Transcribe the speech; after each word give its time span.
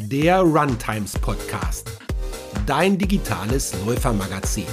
der 0.00 0.40
Runtimes 0.40 1.18
Podcast, 1.18 1.90
dein 2.66 2.96
digitales 2.96 3.74
Läufermagazin. 3.84 4.66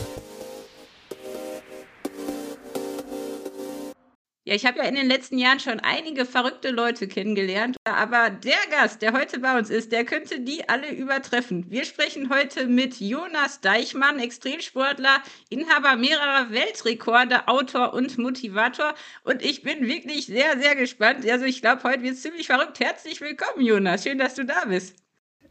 Ja, 4.48 4.54
ich 4.54 4.68
habe 4.68 4.78
ja 4.78 4.84
in 4.84 4.94
den 4.94 5.08
letzten 5.08 5.40
Jahren 5.40 5.60
schon 5.60 5.80
einige 5.80 6.26
verrückte 6.26 6.70
Leute 6.70 7.08
kennengelernt, 7.08 7.76
aber 7.86 8.30
der 8.30 8.60
Gast, 8.70 9.02
der 9.02 9.14
heute 9.14 9.40
bei 9.40 9.58
uns 9.58 9.72
ist, 9.72 9.92
der 9.92 10.06
könnte 10.06 10.42
die 10.42 10.70
alle 10.70 10.92
übertreffen. 10.92 11.66
Wir 11.72 11.86
sprechen 11.86 12.30
heute 12.30 12.68
mit 12.68 13.00
Jonas 13.00 13.62
Deichmann, 13.62 14.20
Extremsportler, 14.20 15.24
Inhaber 15.50 15.96
mehrerer 15.96 16.52
Weltrekorde, 16.52 17.48
Autor 17.48 17.96
und 17.96 18.20
Motivator. 18.20 18.94
Und 19.24 19.44
ich 19.44 19.64
bin 19.64 19.88
wirklich 19.88 20.28
sehr, 20.28 20.60
sehr 20.60 20.76
gespannt. 20.76 21.28
Also 21.28 21.46
ich 21.46 21.62
glaube, 21.62 21.82
heute 21.82 22.04
wird 22.04 22.14
es 22.14 22.22
ziemlich 22.22 22.46
verrückt. 22.46 22.80
Herzlich 22.80 23.20
willkommen, 23.22 23.66
Jonas. 23.66 24.04
Schön, 24.04 24.20
dass 24.20 24.36
du 24.36 24.46
da 24.46 24.66
bist. 24.66 25.05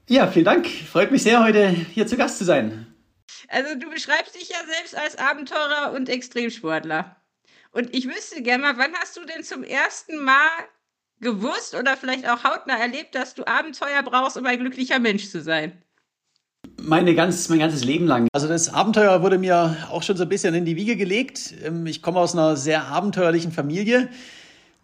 Ja, 0.06 0.26
vielen 0.26 0.44
Dank. 0.44 0.66
Freut 0.66 1.10
mich 1.10 1.22
sehr, 1.22 1.42
heute 1.42 1.68
hier 1.68 2.06
zu 2.06 2.16
Gast 2.16 2.38
zu 2.38 2.44
sein. 2.44 2.86
Also 3.48 3.74
du 3.74 3.88
beschreibst 3.88 4.34
dich 4.34 4.50
ja 4.50 4.58
selbst 4.66 4.96
als 4.96 5.16
Abenteurer 5.16 5.92
und 5.94 6.08
Extremsportler. 6.08 7.16
Und 7.72 7.94
ich 7.94 8.06
wüsste 8.06 8.42
gerne 8.42 8.62
mal, 8.62 8.78
wann 8.78 8.94
hast 8.94 9.16
du 9.16 9.24
denn 9.24 9.42
zum 9.42 9.64
ersten 9.64 10.22
Mal 10.22 10.48
gewusst 11.20 11.74
oder 11.74 11.96
vielleicht 11.96 12.28
auch 12.28 12.44
hautnah 12.44 12.76
erlebt, 12.78 13.14
dass 13.14 13.34
du 13.34 13.46
Abenteuer 13.46 14.02
brauchst, 14.02 14.36
um 14.36 14.44
ein 14.44 14.58
glücklicher 14.58 14.98
Mensch 14.98 15.30
zu 15.30 15.40
sein? 15.40 15.72
Meine 16.82 17.14
ganz, 17.14 17.48
mein 17.48 17.58
ganzes 17.58 17.82
Leben 17.82 18.06
lang. 18.06 18.28
Also 18.34 18.46
das 18.46 18.72
Abenteuer 18.72 19.22
wurde 19.22 19.38
mir 19.38 19.76
auch 19.90 20.02
schon 20.02 20.18
so 20.18 20.24
ein 20.24 20.28
bisschen 20.28 20.54
in 20.54 20.66
die 20.66 20.76
Wiege 20.76 20.96
gelegt. 20.96 21.54
Ähm, 21.64 21.86
ich 21.86 22.02
komme 22.02 22.20
aus 22.20 22.34
einer 22.34 22.56
sehr 22.56 22.84
abenteuerlichen 22.84 23.52
Familie. 23.52 24.10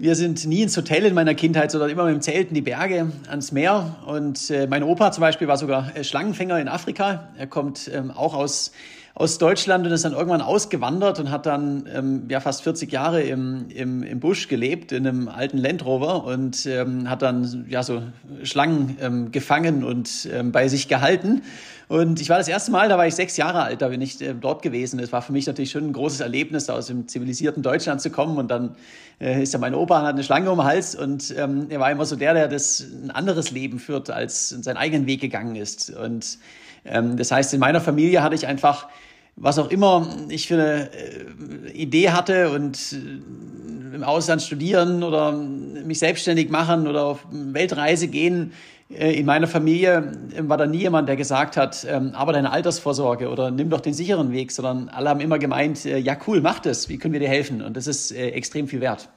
Wir 0.00 0.14
sind 0.14 0.46
nie 0.46 0.62
ins 0.62 0.74
Hotel 0.78 1.04
in 1.04 1.12
meiner 1.12 1.34
Kindheit, 1.34 1.70
sondern 1.70 1.90
immer 1.90 2.06
mit 2.06 2.14
dem 2.14 2.22
Zelt 2.22 2.48
in 2.48 2.54
die 2.54 2.62
Berge, 2.62 3.12
ans 3.28 3.52
Meer. 3.52 3.96
Und 4.06 4.48
äh, 4.48 4.66
mein 4.66 4.82
Opa 4.82 5.12
zum 5.12 5.20
Beispiel 5.20 5.46
war 5.46 5.58
sogar 5.58 5.94
äh, 5.94 6.04
Schlangenfänger 6.04 6.58
in 6.58 6.68
Afrika. 6.68 7.28
Er 7.36 7.46
kommt 7.46 7.90
ähm, 7.92 8.10
auch 8.10 8.32
aus 8.32 8.72
aus 9.14 9.38
Deutschland 9.38 9.86
und 9.86 9.92
ist 9.92 10.04
dann 10.04 10.12
irgendwann 10.12 10.40
ausgewandert 10.40 11.18
und 11.18 11.30
hat 11.30 11.46
dann 11.46 11.88
ähm, 11.92 12.22
ja 12.28 12.40
fast 12.40 12.62
40 12.62 12.90
Jahre 12.92 13.22
im, 13.22 13.66
im, 13.68 14.02
im 14.02 14.20
Busch 14.20 14.48
gelebt, 14.48 14.92
in 14.92 15.06
einem 15.06 15.28
alten 15.28 15.58
Land 15.58 15.84
Rover 15.84 16.24
und 16.24 16.64
ähm, 16.66 17.10
hat 17.10 17.22
dann 17.22 17.66
ja 17.68 17.82
so 17.82 18.02
Schlangen 18.44 18.96
ähm, 19.00 19.32
gefangen 19.32 19.84
und 19.84 20.28
ähm, 20.32 20.52
bei 20.52 20.68
sich 20.68 20.88
gehalten. 20.88 21.42
Und 21.88 22.20
ich 22.20 22.28
war 22.28 22.38
das 22.38 22.46
erste 22.46 22.70
Mal, 22.70 22.88
da 22.88 22.96
war 22.98 23.08
ich 23.08 23.16
sechs 23.16 23.36
Jahre 23.36 23.62
alt, 23.62 23.82
da 23.82 23.88
bin 23.88 24.00
ich 24.00 24.20
äh, 24.20 24.32
dort 24.32 24.62
gewesen. 24.62 25.00
Es 25.00 25.10
war 25.12 25.22
für 25.22 25.32
mich 25.32 25.48
natürlich 25.48 25.72
schon 25.72 25.88
ein 25.88 25.92
großes 25.92 26.20
Erlebnis, 26.20 26.66
da 26.66 26.74
aus 26.74 26.86
dem 26.86 27.08
zivilisierten 27.08 27.64
Deutschland 27.64 28.00
zu 28.00 28.10
kommen. 28.10 28.38
Und 28.38 28.48
dann 28.48 28.76
äh, 29.20 29.42
ist 29.42 29.52
ja 29.52 29.58
mein 29.58 29.74
Opa, 29.74 30.02
hat 30.02 30.14
eine 30.14 30.22
Schlange 30.22 30.52
um 30.52 30.58
den 30.58 30.66
Hals 30.66 30.94
und 30.94 31.34
ähm, 31.36 31.66
er 31.68 31.80
war 31.80 31.90
immer 31.90 32.06
so 32.06 32.14
der, 32.14 32.32
der 32.32 32.46
das 32.46 32.80
ein 32.80 33.10
anderes 33.10 33.50
Leben 33.50 33.80
führt, 33.80 34.08
als 34.08 34.50
seinen 34.50 34.76
eigenen 34.76 35.06
Weg 35.06 35.20
gegangen 35.20 35.56
ist. 35.56 35.90
Und 35.90 36.38
das 36.84 37.30
heißt, 37.30 37.52
in 37.54 37.60
meiner 37.60 37.80
Familie 37.80 38.22
hatte 38.22 38.34
ich 38.34 38.46
einfach, 38.46 38.88
was 39.36 39.58
auch 39.58 39.70
immer 39.70 40.06
ich 40.28 40.48
für 40.48 40.54
eine 40.54 40.90
äh, 40.92 41.72
Idee 41.72 42.10
hatte 42.10 42.50
und 42.50 42.92
äh, 42.92 43.94
im 43.96 44.04
Ausland 44.04 44.42
studieren 44.42 45.02
oder 45.02 45.32
mich 45.32 45.98
selbstständig 45.98 46.50
machen 46.50 46.86
oder 46.86 47.04
auf 47.04 47.26
Weltreise 47.30 48.08
gehen, 48.08 48.52
äh, 48.90 49.12
in 49.18 49.26
meiner 49.26 49.46
Familie 49.46 50.12
war 50.38 50.56
da 50.56 50.66
nie 50.66 50.78
jemand, 50.78 51.08
der 51.08 51.16
gesagt 51.16 51.56
hat, 51.56 51.86
ähm, 51.88 52.12
aber 52.14 52.32
deine 52.32 52.50
Altersvorsorge 52.52 53.28
oder 53.28 53.50
nimm 53.50 53.70
doch 53.70 53.80
den 53.80 53.94
sicheren 53.94 54.32
Weg, 54.32 54.52
sondern 54.52 54.88
alle 54.88 55.08
haben 55.08 55.20
immer 55.20 55.38
gemeint, 55.38 55.84
ja 55.84 56.16
cool, 56.26 56.40
mach 56.40 56.60
das, 56.60 56.88
wie 56.88 56.98
können 56.98 57.12
wir 57.12 57.20
dir 57.20 57.28
helfen? 57.28 57.62
Und 57.62 57.76
das 57.76 57.86
ist 57.86 58.12
extrem 58.12 58.68
viel 58.68 58.80
wert. 58.80 59.08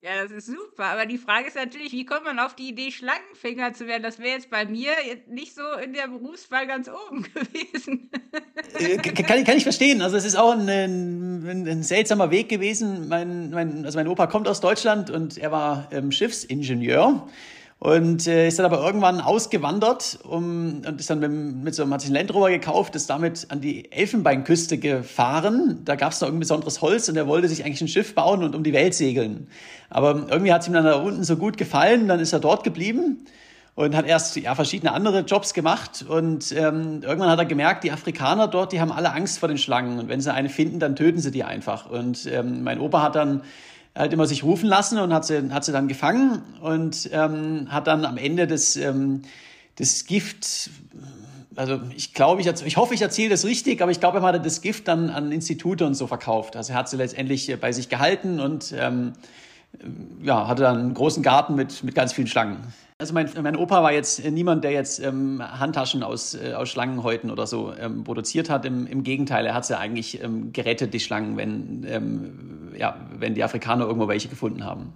Ja, 0.00 0.22
das 0.22 0.30
ist 0.30 0.46
super. 0.46 0.84
Aber 0.84 1.06
die 1.06 1.18
Frage 1.18 1.48
ist 1.48 1.56
natürlich, 1.56 1.90
wie 1.90 2.04
kommt 2.04 2.24
man 2.24 2.38
auf 2.38 2.54
die 2.54 2.68
Idee, 2.68 2.92
Schlangenfänger 2.92 3.72
zu 3.72 3.88
werden? 3.88 4.04
Das 4.04 4.20
wäre 4.20 4.36
jetzt 4.36 4.48
bei 4.48 4.64
mir 4.64 4.92
nicht 5.26 5.56
so 5.56 5.62
in 5.82 5.92
der 5.92 6.06
Berufswahl 6.06 6.68
ganz 6.68 6.88
oben 6.88 7.22
gewesen. 7.34 8.08
Äh, 8.78 8.98
kann, 8.98 9.44
kann 9.44 9.56
ich 9.56 9.64
verstehen. 9.64 10.00
Also 10.00 10.16
es 10.16 10.24
ist 10.24 10.36
auch 10.36 10.52
ein, 10.52 10.68
ein, 10.68 11.66
ein 11.66 11.82
seltsamer 11.82 12.30
Weg 12.30 12.48
gewesen. 12.48 13.08
Mein, 13.08 13.50
mein, 13.50 13.84
also 13.84 13.98
mein 13.98 14.06
Opa 14.06 14.28
kommt 14.28 14.46
aus 14.46 14.60
Deutschland 14.60 15.10
und 15.10 15.36
er 15.36 15.50
war 15.50 15.88
ähm, 15.90 16.12
Schiffsingenieur 16.12 17.28
und 17.80 18.26
äh, 18.26 18.48
ist 18.48 18.58
dann 18.58 18.66
aber 18.66 18.84
irgendwann 18.84 19.20
ausgewandert 19.20 20.18
um, 20.24 20.82
und 20.84 20.98
ist 20.98 21.10
dann 21.10 21.20
mit, 21.20 21.30
mit 21.30 21.74
so 21.74 21.84
einem, 21.84 21.94
hat 21.94 22.00
sich 22.00 22.10
einen 22.10 22.16
Land 22.16 22.34
Rover 22.34 22.50
gekauft, 22.50 22.96
ist 22.96 23.08
damit 23.08 23.46
an 23.50 23.60
die 23.60 23.92
Elfenbeinküste 23.92 24.78
gefahren. 24.78 25.82
Da 25.84 25.94
gab 25.94 26.10
es 26.10 26.20
noch 26.20 26.26
irgendein 26.26 26.40
besonderes 26.40 26.82
Holz 26.82 27.08
und 27.08 27.16
er 27.16 27.28
wollte 27.28 27.48
sich 27.48 27.64
eigentlich 27.64 27.80
ein 27.80 27.88
Schiff 27.88 28.14
bauen 28.16 28.42
und 28.42 28.56
um 28.56 28.64
die 28.64 28.72
Welt 28.72 28.94
segeln. 28.94 29.46
Aber 29.90 30.26
irgendwie 30.28 30.52
hat 30.52 30.62
es 30.62 30.68
ihm 30.68 30.74
dann 30.74 30.84
da 30.84 30.94
unten 30.94 31.22
so 31.22 31.36
gut 31.36 31.56
gefallen, 31.56 32.08
dann 32.08 32.18
ist 32.18 32.32
er 32.32 32.40
dort 32.40 32.64
geblieben 32.64 33.24
und 33.76 33.94
hat 33.94 34.06
erst 34.06 34.34
ja, 34.34 34.56
verschiedene 34.56 34.92
andere 34.92 35.20
Jobs 35.20 35.54
gemacht 35.54 36.04
und 36.08 36.50
ähm, 36.50 37.02
irgendwann 37.04 37.30
hat 37.30 37.38
er 37.38 37.44
gemerkt, 37.44 37.84
die 37.84 37.92
Afrikaner 37.92 38.48
dort, 38.48 38.72
die 38.72 38.80
haben 38.80 38.90
alle 38.90 39.12
Angst 39.12 39.38
vor 39.38 39.48
den 39.48 39.56
Schlangen 39.56 40.00
und 40.00 40.08
wenn 40.08 40.20
sie 40.20 40.34
eine 40.34 40.48
finden, 40.48 40.80
dann 40.80 40.96
töten 40.96 41.20
sie 41.20 41.30
die 41.30 41.44
einfach. 41.44 41.88
Und 41.88 42.26
ähm, 42.26 42.64
mein 42.64 42.80
Opa 42.80 43.02
hat 43.02 43.14
dann 43.14 43.42
halt 43.98 44.12
immer 44.12 44.26
sich 44.26 44.44
rufen 44.44 44.68
lassen 44.68 44.98
und 44.98 45.12
hat 45.12 45.26
sie, 45.26 45.50
hat 45.50 45.64
sie 45.64 45.72
dann 45.72 45.88
gefangen 45.88 46.42
und 46.62 47.10
ähm, 47.12 47.66
hat 47.68 47.88
dann 47.88 48.04
am 48.04 48.16
Ende 48.16 48.46
des, 48.46 48.76
ähm, 48.76 49.22
des 49.78 50.06
Gift, 50.06 50.70
also 51.56 51.80
ich 51.96 52.14
glaube, 52.14 52.40
ich, 52.40 52.46
ich 52.46 52.76
hoffe, 52.76 52.94
ich 52.94 53.02
erzähle 53.02 53.30
das 53.30 53.44
richtig, 53.44 53.82
aber 53.82 53.90
ich 53.90 53.98
glaube, 53.98 54.18
er 54.18 54.22
hat 54.22 54.46
das 54.46 54.60
Gift 54.62 54.86
dann 54.86 55.10
an 55.10 55.32
Institute 55.32 55.84
und 55.84 55.94
so 55.94 56.06
verkauft. 56.06 56.54
Also 56.54 56.72
er 56.72 56.78
hat 56.78 56.88
sie 56.88 56.96
letztendlich 56.96 57.54
bei 57.60 57.72
sich 57.72 57.88
gehalten 57.88 58.38
und 58.38 58.72
ähm, 58.78 59.14
ja, 60.22 60.46
hatte 60.46 60.62
dann 60.62 60.78
einen 60.78 60.94
großen 60.94 61.22
Garten 61.22 61.56
mit, 61.56 61.82
mit 61.82 61.96
ganz 61.96 62.12
vielen 62.12 62.28
Schlangen. 62.28 62.58
Also 63.00 63.14
mein, 63.14 63.30
mein 63.40 63.54
Opa 63.54 63.84
war 63.84 63.92
jetzt 63.92 64.24
niemand, 64.24 64.64
der 64.64 64.72
jetzt 64.72 64.98
ähm, 64.98 65.40
Handtaschen 65.40 66.02
aus, 66.02 66.34
äh, 66.34 66.54
aus 66.54 66.68
Schlangenhäuten 66.68 67.30
oder 67.30 67.46
so 67.46 67.72
ähm, 67.74 68.02
produziert 68.02 68.50
hat. 68.50 68.64
Im, 68.64 68.88
Im 68.88 69.04
Gegenteil, 69.04 69.46
er 69.46 69.54
hat 69.54 69.64
sie 69.64 69.78
eigentlich 69.78 70.20
ähm, 70.20 70.52
gerettet, 70.52 70.92
die 70.92 70.98
Schlangen, 70.98 71.36
wenn, 71.36 71.84
ähm, 71.88 72.72
ja, 72.76 73.08
wenn 73.16 73.36
die 73.36 73.44
Afrikaner 73.44 73.86
irgendwo 73.86 74.08
welche 74.08 74.28
gefunden 74.28 74.64
haben. 74.64 74.92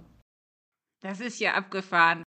Das 1.01 1.21
ist 1.21 1.39
ja 1.39 1.53
abgefahren. 1.53 2.23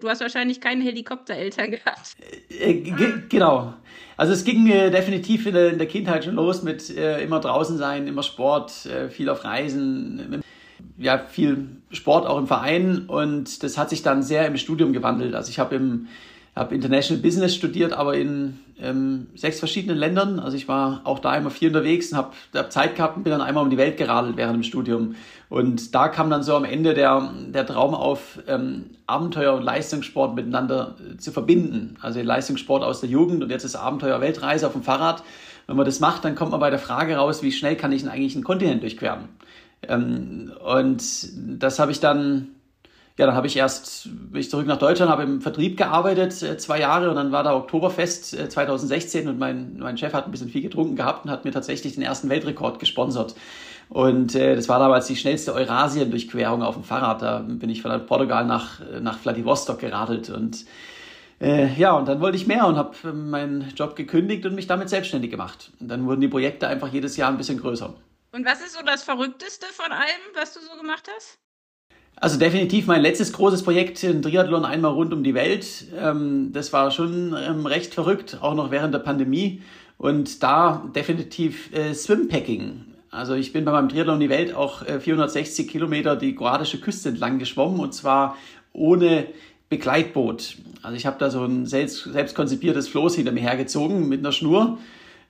Du 0.00 0.08
hast 0.08 0.20
wahrscheinlich 0.20 0.60
keine 0.60 0.82
Helikoptereltern 0.82 1.70
gehabt. 1.70 2.16
Äh, 2.50 2.72
äh 2.72 3.22
genau. 3.28 3.74
Also 4.16 4.32
es 4.32 4.44
ging 4.44 4.66
äh, 4.66 4.90
definitiv 4.90 5.46
in 5.46 5.54
der, 5.54 5.70
in 5.70 5.78
der, 5.78 5.86
Kindheit 5.86 6.24
schon 6.24 6.34
los 6.34 6.64
mit 6.64 6.90
äh, 6.90 7.22
immer 7.22 7.38
draußen 7.38 7.78
sein, 7.78 8.08
immer 8.08 8.24
Sport, 8.24 8.84
äh, 8.86 9.08
viel 9.08 9.28
auf 9.28 9.44
Reisen 9.44 10.42
ja, 10.96 11.18
viel 11.18 11.79
Sport 11.90 12.26
auch 12.26 12.38
im 12.38 12.46
Verein 12.46 13.04
und 13.06 13.62
das 13.62 13.78
hat 13.78 13.90
sich 13.90 14.02
dann 14.02 14.22
sehr 14.22 14.46
im 14.46 14.56
Studium 14.56 14.92
gewandelt. 14.92 15.34
Also 15.34 15.50
ich 15.50 15.58
habe 15.58 15.74
im 15.74 16.08
habe 16.56 16.74
International 16.74 17.22
Business 17.22 17.54
studiert, 17.54 17.92
aber 17.92 18.16
in 18.16 18.58
ähm, 18.80 19.28
sechs 19.34 19.58
verschiedenen 19.58 19.96
Ländern. 19.96 20.40
Also 20.40 20.56
ich 20.56 20.68
war 20.68 21.00
auch 21.04 21.18
da 21.18 21.36
immer 21.36 21.50
viel 21.50 21.68
unterwegs 21.68 22.10
und 22.12 22.18
habe 22.18 22.32
hab 22.54 22.72
Zeit 22.72 22.96
gehabt 22.96 23.16
und 23.16 23.22
bin 23.22 23.30
dann 23.30 23.40
einmal 23.40 23.62
um 23.62 23.70
die 23.70 23.76
Welt 23.76 23.96
geradelt 23.96 24.36
während 24.36 24.56
dem 24.56 24.62
Studium. 24.62 25.14
Und 25.48 25.94
da 25.94 26.08
kam 26.08 26.28
dann 26.28 26.42
so 26.42 26.54
am 26.56 26.64
Ende 26.64 26.94
der, 26.94 27.30
der 27.48 27.66
Traum 27.66 27.94
auf, 27.94 28.40
ähm, 28.46 28.90
Abenteuer 29.06 29.54
und 29.54 29.62
Leistungssport 29.62 30.34
miteinander 30.34 30.96
äh, 30.98 31.16
zu 31.18 31.32
verbinden. 31.32 31.96
Also 32.00 32.20
Leistungssport 32.20 32.82
aus 32.82 33.00
der 33.00 33.10
Jugend 33.10 33.42
und 33.42 33.50
jetzt 33.50 33.64
ist 33.64 33.76
Abenteuer 33.76 34.20
Weltreise 34.20 34.66
auf 34.66 34.72
dem 34.72 34.82
Fahrrad. 34.82 35.22
Wenn 35.66 35.76
man 35.76 35.86
das 35.86 36.00
macht, 36.00 36.24
dann 36.24 36.34
kommt 36.34 36.50
man 36.50 36.60
bei 36.60 36.70
der 36.70 36.78
Frage 36.78 37.16
raus, 37.16 37.42
wie 37.42 37.52
schnell 37.52 37.76
kann 37.76 37.92
ich 37.92 38.02
denn 38.02 38.10
eigentlich 38.10 38.34
einen 38.34 38.44
Kontinent 38.44 38.82
durchqueren? 38.82 39.28
Ähm, 39.88 40.52
und 40.64 41.02
das 41.60 41.78
habe 41.78 41.92
ich 41.92 42.00
dann, 42.00 42.48
ja, 43.18 43.26
dann 43.26 43.34
habe 43.34 43.46
ich 43.46 43.56
erst, 43.56 44.08
bin 44.30 44.40
ich 44.40 44.50
zurück 44.50 44.66
nach 44.66 44.78
Deutschland, 44.78 45.10
habe 45.10 45.22
im 45.22 45.40
Vertrieb 45.40 45.76
gearbeitet, 45.76 46.42
äh, 46.42 46.58
zwei 46.58 46.80
Jahre 46.80 47.10
und 47.10 47.16
dann 47.16 47.32
war 47.32 47.42
da 47.42 47.54
Oktoberfest 47.54 48.38
äh, 48.38 48.48
2016 48.48 49.28
und 49.28 49.38
mein, 49.38 49.78
mein 49.78 49.98
Chef 49.98 50.12
hat 50.12 50.26
ein 50.26 50.30
bisschen 50.30 50.48
viel 50.48 50.62
getrunken 50.62 50.96
gehabt 50.96 51.24
und 51.24 51.30
hat 51.30 51.44
mir 51.44 51.52
tatsächlich 51.52 51.94
den 51.94 52.02
ersten 52.02 52.28
Weltrekord 52.28 52.78
gesponsert. 52.78 53.34
Und 53.88 54.34
äh, 54.34 54.54
das 54.54 54.68
war 54.68 54.78
damals 54.78 55.06
die 55.06 55.16
schnellste 55.16 55.52
Eurasien-Durchquerung 55.54 56.62
auf 56.62 56.74
dem 56.74 56.84
Fahrrad. 56.84 57.22
Da 57.22 57.40
bin 57.40 57.70
ich 57.70 57.82
von 57.82 58.06
Portugal 58.06 58.46
nach, 58.46 58.80
nach 59.00 59.18
Vladivostok 59.18 59.80
geradelt 59.80 60.30
und 60.30 60.64
äh, 61.40 61.72
ja, 61.74 61.92
und 61.92 62.06
dann 62.06 62.20
wollte 62.20 62.36
ich 62.36 62.46
mehr 62.46 62.66
und 62.66 62.76
habe 62.76 63.12
meinen 63.12 63.72
Job 63.74 63.96
gekündigt 63.96 64.44
und 64.44 64.54
mich 64.54 64.66
damit 64.66 64.90
selbstständig 64.90 65.30
gemacht. 65.30 65.72
Und 65.80 65.88
dann 65.88 66.04
wurden 66.06 66.20
die 66.20 66.28
Projekte 66.28 66.68
einfach 66.68 66.92
jedes 66.92 67.16
Jahr 67.16 67.30
ein 67.30 67.38
bisschen 67.38 67.58
größer. 67.58 67.94
Und 68.32 68.46
was 68.46 68.60
ist 68.60 68.74
so 68.74 68.84
das 68.84 69.02
Verrückteste 69.02 69.66
von 69.72 69.90
allem, 69.92 70.20
was 70.34 70.54
du 70.54 70.60
so 70.60 70.80
gemacht 70.80 71.08
hast? 71.14 71.38
Also 72.16 72.38
definitiv 72.38 72.86
mein 72.86 73.02
letztes 73.02 73.32
großes 73.32 73.62
Projekt, 73.62 74.04
ein 74.04 74.22
Triathlon 74.22 74.64
einmal 74.64 74.92
rund 74.92 75.12
um 75.12 75.24
die 75.24 75.34
Welt. 75.34 75.86
Ähm, 75.98 76.52
das 76.52 76.72
war 76.72 76.90
schon 76.90 77.34
ähm, 77.36 77.66
recht 77.66 77.94
verrückt, 77.94 78.38
auch 78.40 78.54
noch 78.54 78.70
während 78.70 78.94
der 78.94 78.98
Pandemie. 79.00 79.62
Und 79.96 80.42
da 80.42 80.86
definitiv 80.94 81.72
äh, 81.72 81.94
Swimpacking. 81.94 82.84
Also 83.10 83.34
ich 83.34 83.52
bin 83.52 83.64
bei 83.64 83.72
meinem 83.72 83.88
Triathlon 83.88 84.14
um 84.14 84.20
die 84.20 84.28
Welt 84.28 84.54
auch 84.54 84.84
460 84.84 85.66
äh, 85.66 85.68
Kilometer 85.68 86.14
die 86.14 86.34
kroatische 86.34 86.80
Küste 86.80 87.08
entlang 87.08 87.38
geschwommen 87.38 87.80
und 87.80 87.92
zwar 87.94 88.36
ohne 88.72 89.26
Begleitboot. 89.68 90.56
Also 90.82 90.96
ich 90.96 91.06
habe 91.06 91.18
da 91.18 91.30
so 91.30 91.44
ein 91.44 91.66
selbst, 91.66 92.04
selbst 92.04 92.34
konzipiertes 92.34 92.88
Floß 92.88 93.16
hinter 93.16 93.32
mir 93.32 93.40
hergezogen 93.40 94.08
mit 94.08 94.20
einer 94.20 94.32
Schnur 94.32 94.78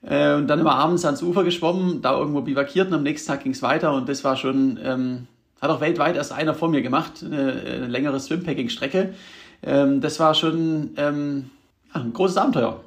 äh, 0.03 0.35
und 0.35 0.49
dann 0.49 0.61
immer 0.61 0.75
abends 0.75 1.05
ans 1.05 1.23
Ufer 1.23 1.45
geschwommen, 1.45 2.03
da 2.03 2.19
irgendwo 2.19 2.41
bivakiert 2.41 2.89
und 2.89 2.95
am 2.95 3.03
nächsten 3.03 3.29
Tag 3.29 3.43
ging 3.43 3.53
es 3.53 3.63
weiter 3.63 3.93
und 3.93 4.09
das 4.09 4.25
war 4.25 4.37
schon, 4.37 4.79
ähm, 4.83 5.27
hat 5.61 5.71
auch 5.71 5.81
weltweit 5.81 6.17
erst 6.17 6.33
einer 6.33 6.55
vor 6.55 6.69
mir 6.69 6.83
gemacht, 6.83 7.23
eine, 7.25 7.53
eine 7.53 7.87
längere 7.87 8.19
Swimpacking-Strecke. 8.19 9.15
Ähm, 9.63 10.01
das 10.01 10.19
war 10.19 10.35
schon, 10.35 10.95
ähm, 10.97 11.51
ja, 11.95 12.01
ein 12.01 12.13
großes 12.13 12.39
Abenteuer. 12.39 12.83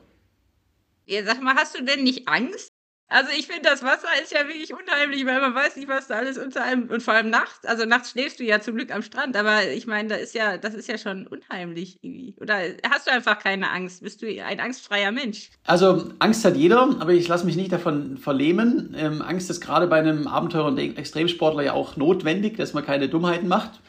Ja, 1.05 1.23
sag 1.23 1.41
mal, 1.41 1.55
hast 1.55 1.77
du 1.77 1.83
denn 1.83 2.03
nicht 2.03 2.27
Angst? 2.27 2.72
Also 3.13 3.29
ich 3.37 3.45
finde, 3.45 3.69
das 3.69 3.83
Wasser 3.83 4.07
ist 4.23 4.31
ja 4.31 4.47
wirklich 4.47 4.73
unheimlich, 4.73 5.23
weil 5.27 5.39
man 5.39 5.53
weiß 5.53 5.75
nicht, 5.75 5.87
was 5.87 6.07
da 6.07 6.15
alles 6.15 6.39
unter 6.39 6.63
einem 6.63 6.89
und 6.89 7.03
vor 7.03 7.13
allem 7.13 7.29
nachts. 7.29 7.63
Also 7.63 7.85
nachts 7.85 8.09
schläfst 8.09 8.39
du 8.39 8.43
ja 8.43 8.59
zum 8.59 8.75
Glück 8.75 8.91
am 8.91 9.03
Strand, 9.03 9.37
aber 9.37 9.69
ich 9.69 9.85
meine, 9.85 10.09
da 10.09 10.15
ist 10.15 10.33
ja, 10.33 10.57
das 10.57 10.73
ist 10.73 10.87
ja 10.87 10.97
schon 10.97 11.27
unheimlich 11.27 11.99
irgendwie. 12.01 12.33
Oder 12.41 12.55
hast 12.89 13.05
du 13.05 13.11
einfach 13.11 13.37
keine 13.37 13.69
Angst? 13.69 14.01
Bist 14.01 14.23
du 14.23 14.43
ein 14.43 14.59
angstfreier 14.59 15.11
Mensch? 15.11 15.51
Also 15.65 16.09
Angst 16.17 16.43
hat 16.43 16.57
jeder, 16.57 16.81
aber 16.99 17.11
ich 17.11 17.27
lasse 17.27 17.45
mich 17.45 17.55
nicht 17.55 17.71
davon 17.71 18.17
verlähmen. 18.17 18.95
Ähm, 18.97 19.21
Angst 19.21 19.47
ist 19.51 19.61
gerade 19.61 19.85
bei 19.85 19.99
einem 19.99 20.27
Abenteurer 20.27 20.69
und 20.69 20.79
Extremsportler 20.79 21.61
ja 21.61 21.73
auch 21.73 21.95
notwendig, 21.97 22.57
dass 22.57 22.73
man 22.73 22.83
keine 22.83 23.09
Dummheiten 23.09 23.47
macht. 23.47 23.79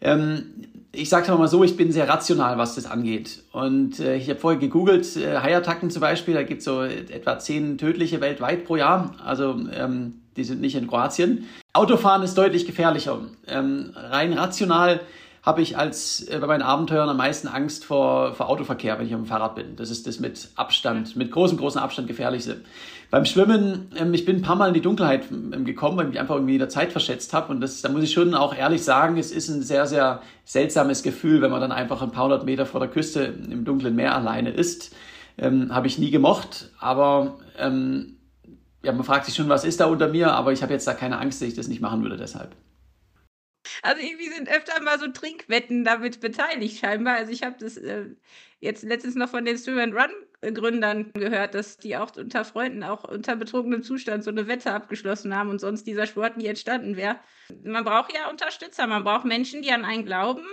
Ähm, 0.00 0.46
ich 0.92 1.08
sage 1.08 1.30
es 1.30 1.38
mal 1.38 1.48
so, 1.48 1.62
ich 1.62 1.76
bin 1.76 1.92
sehr 1.92 2.08
rational, 2.08 2.58
was 2.58 2.74
das 2.74 2.86
angeht. 2.86 3.42
Und 3.52 4.00
äh, 4.00 4.16
ich 4.16 4.28
habe 4.28 4.40
vorher 4.40 4.58
gegoogelt, 4.58 5.16
äh, 5.16 5.88
zum 5.88 6.00
Beispiel, 6.00 6.34
da 6.34 6.42
gibt 6.42 6.60
es 6.60 6.64
so 6.64 6.82
etwa 6.82 7.38
zehn 7.38 7.78
tödliche 7.78 8.20
weltweit 8.20 8.64
pro 8.64 8.76
Jahr. 8.76 9.14
Also 9.24 9.56
ähm, 9.72 10.20
die 10.36 10.44
sind 10.44 10.60
nicht 10.60 10.74
in 10.74 10.88
Kroatien. 10.88 11.46
Autofahren 11.72 12.22
ist 12.22 12.36
deutlich 12.36 12.66
gefährlicher. 12.66 13.20
Ähm, 13.46 13.92
rein 13.94 14.32
rational 14.32 15.00
habe 15.42 15.62
ich 15.62 15.78
als 15.78 16.26
äh, 16.28 16.38
bei 16.40 16.46
meinen 16.46 16.62
Abenteuern 16.62 17.08
am 17.08 17.16
meisten 17.16 17.48
Angst 17.48 17.84
vor, 17.84 18.34
vor 18.34 18.48
Autoverkehr, 18.48 18.98
wenn 18.98 19.06
ich 19.06 19.14
auf 19.14 19.20
dem 19.20 19.26
Fahrrad 19.26 19.54
bin. 19.54 19.76
Das 19.76 19.90
ist 19.90 20.06
das 20.06 20.18
mit 20.20 20.50
Abstand, 20.56 21.16
mit 21.16 21.30
großem, 21.30 21.56
großem 21.56 21.80
Abstand 21.80 22.08
gefährlichste. 22.08 22.62
Beim 23.10 23.24
Schwimmen, 23.24 23.90
ähm, 23.96 24.14
ich 24.14 24.24
bin 24.24 24.36
ein 24.36 24.42
paar 24.42 24.54
Mal 24.54 24.68
in 24.68 24.74
die 24.74 24.80
Dunkelheit 24.80 25.30
ähm, 25.30 25.64
gekommen, 25.64 25.96
weil 25.96 26.04
ich 26.04 26.10
mich 26.10 26.20
einfach 26.20 26.36
irgendwie 26.36 26.58
der 26.58 26.68
Zeit 26.68 26.92
verschätzt 26.92 27.32
habe. 27.32 27.52
Und 27.52 27.60
das, 27.60 27.82
da 27.82 27.88
muss 27.88 28.04
ich 28.04 28.12
schon 28.12 28.34
auch 28.34 28.54
ehrlich 28.54 28.84
sagen, 28.84 29.16
es 29.16 29.32
ist 29.32 29.48
ein 29.48 29.62
sehr, 29.62 29.86
sehr 29.86 30.22
seltsames 30.44 31.02
Gefühl, 31.02 31.42
wenn 31.42 31.50
man 31.50 31.60
dann 31.60 31.72
einfach 31.72 32.02
ein 32.02 32.12
paar 32.12 32.24
hundert 32.24 32.44
Meter 32.44 32.66
vor 32.66 32.78
der 32.78 32.88
Küste 32.88 33.24
im 33.24 33.64
dunklen 33.64 33.96
Meer 33.96 34.14
alleine 34.14 34.50
ist. 34.50 34.94
Ähm, 35.38 35.74
habe 35.74 35.88
ich 35.88 35.98
nie 35.98 36.10
gemocht, 36.10 36.70
aber 36.78 37.38
ähm, 37.58 38.16
ja, 38.84 38.92
man 38.92 39.04
fragt 39.04 39.26
sich 39.26 39.34
schon, 39.34 39.48
was 39.48 39.64
ist 39.64 39.80
da 39.80 39.86
unter 39.86 40.08
mir, 40.08 40.32
aber 40.32 40.52
ich 40.52 40.62
habe 40.62 40.72
jetzt 40.72 40.86
da 40.86 40.94
keine 40.94 41.18
Angst, 41.18 41.40
dass 41.40 41.48
ich 41.48 41.54
das 41.54 41.68
nicht 41.68 41.80
machen 41.80 42.02
würde 42.02 42.16
deshalb. 42.16 42.54
Also 43.82 44.02
irgendwie 44.02 44.28
sind 44.28 44.48
öfter 44.48 44.80
mal 44.82 44.98
so 44.98 45.08
Trinkwetten 45.08 45.84
damit 45.84 46.20
beteiligt 46.20 46.78
scheinbar. 46.78 47.16
Also 47.16 47.32
ich 47.32 47.42
habe 47.42 47.56
das 47.58 47.76
äh, 47.76 48.06
jetzt 48.60 48.84
letztens 48.84 49.16
noch 49.16 49.28
von 49.28 49.44
den 49.44 49.58
Swim 49.58 49.78
and 49.78 49.94
Run 49.94 50.10
Gründern 50.42 51.12
gehört, 51.12 51.54
dass 51.54 51.76
die 51.76 51.96
auch 51.96 52.16
unter 52.16 52.44
Freunden, 52.44 52.82
auch 52.82 53.04
unter 53.04 53.36
betrunkenem 53.36 53.82
Zustand 53.82 54.24
so 54.24 54.30
eine 54.30 54.48
Wette 54.48 54.72
abgeschlossen 54.72 55.36
haben 55.36 55.50
und 55.50 55.60
sonst 55.60 55.86
dieser 55.86 56.06
Sport 56.06 56.38
nie 56.38 56.46
entstanden 56.46 56.96
wäre. 56.96 57.20
Man 57.62 57.84
braucht 57.84 58.14
ja 58.14 58.30
Unterstützer, 58.30 58.86
man 58.86 59.04
braucht 59.04 59.26
Menschen, 59.26 59.60
die 59.62 59.70
an 59.70 59.84
einen 59.84 60.06
glauben. 60.06 60.44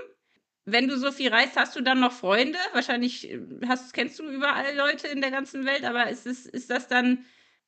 Wenn 0.65 0.89
du 0.89 0.97
so 0.97 1.13
viel 1.13 1.29
reist, 1.29 1.55
hast 1.55 1.77
du 1.77 1.81
dann 1.81 2.01
noch 2.01 2.11
Freunde? 2.11 2.59
Wahrscheinlich 2.73 3.31
äh, 3.31 3.39
hast, 3.67 3.93
kennst 3.93 4.19
du 4.19 4.29
überall 4.29 4.75
Leute 4.75 5.07
in 5.07 5.21
der 5.21 5.31
ganzen 5.31 5.65
Welt, 5.65 5.85
aber 5.85 6.09
ist, 6.09 6.27
es, 6.27 6.45
ist 6.45 6.69
das 6.69 6.89
dann 6.89 7.25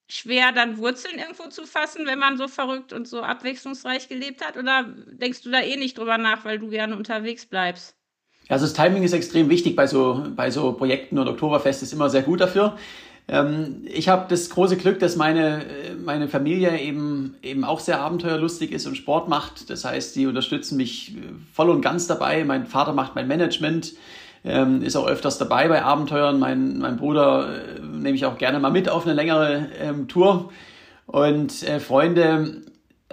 schwer, 0.10 0.52
dann 0.52 0.78
Wurzeln 0.78 1.20
irgendwo 1.20 1.48
zu 1.48 1.66
fassen, 1.66 2.06
wenn 2.06 2.20
man 2.20 2.38
so 2.38 2.50
verrückt 2.50 2.92
und 2.92 3.08
so 3.08 3.22
abwechslungsreich 3.22 4.10
gelebt 4.10 4.46
hat? 4.46 4.58
Oder 4.58 4.84
denkst 5.08 5.44
du 5.44 5.52
da 5.52 5.62
eh 5.62 5.78
nicht 5.78 5.98
drüber 5.98 6.18
nach, 6.18 6.44
weil 6.44 6.60
du 6.60 6.70
gerne 6.70 6.98
unterwegs 6.98 7.46
bleibst? 7.46 7.99
Also 8.50 8.66
das 8.66 8.74
Timing 8.74 9.04
ist 9.04 9.14
extrem 9.14 9.50
wichtig 9.50 9.76
bei 9.76 9.88
so, 9.88 10.26
bei 10.36 10.52
so 10.52 10.74
Projekten 10.74 11.18
und 11.18 11.28
Oktoberfest 11.28 11.84
ist 11.84 11.94
immer 11.94 12.10
sehr 12.10 12.24
gut 12.24 12.42
dafür. 12.42 12.76
Ähm, 13.30 13.84
ich 13.86 14.10
habe 14.10 14.26
das 14.28 14.50
große 14.50 14.76
Glück, 14.76 15.00
dass 15.00 15.16
meine, 15.16 15.66
meine 16.04 16.28
Familie 16.28 16.78
eben, 16.80 17.36
eben 17.42 17.64
auch 17.64 17.80
sehr 17.80 18.02
abenteuerlustig 18.02 18.72
ist 18.74 18.88
und 18.88 18.98
Sport 18.98 19.30
macht. 19.30 19.70
Das 19.70 19.86
heißt, 19.86 20.16
die 20.18 20.26
unterstützen 20.28 20.76
mich 20.76 21.16
voll 21.54 21.70
und 21.70 21.82
ganz 21.82 22.08
dabei. 22.08 22.44
Mein 22.44 22.66
Vater 22.66 22.92
macht 22.92 23.16
mein 23.16 23.28
Management 23.28 23.94
ähm, 24.44 24.82
ist 24.82 24.96
auch 24.96 25.08
öfters 25.08 25.38
dabei 25.38 25.68
bei 25.68 25.84
Abenteuern. 25.84 26.40
Mein, 26.40 26.78
mein 26.80 26.98
Bruder 26.98 27.50
äh, 27.50 27.80
nehme 27.82 28.16
ich 28.16 28.26
auch 28.26 28.38
gerne 28.38 28.60
mal 28.60 28.72
mit 28.72 28.90
auf 28.90 29.06
eine 29.06 29.14
längere 29.14 29.68
ähm, 29.80 30.08
Tour. 30.08 30.52
Und 31.06 31.64
äh, 31.64 31.80
Freunde, 31.80 32.62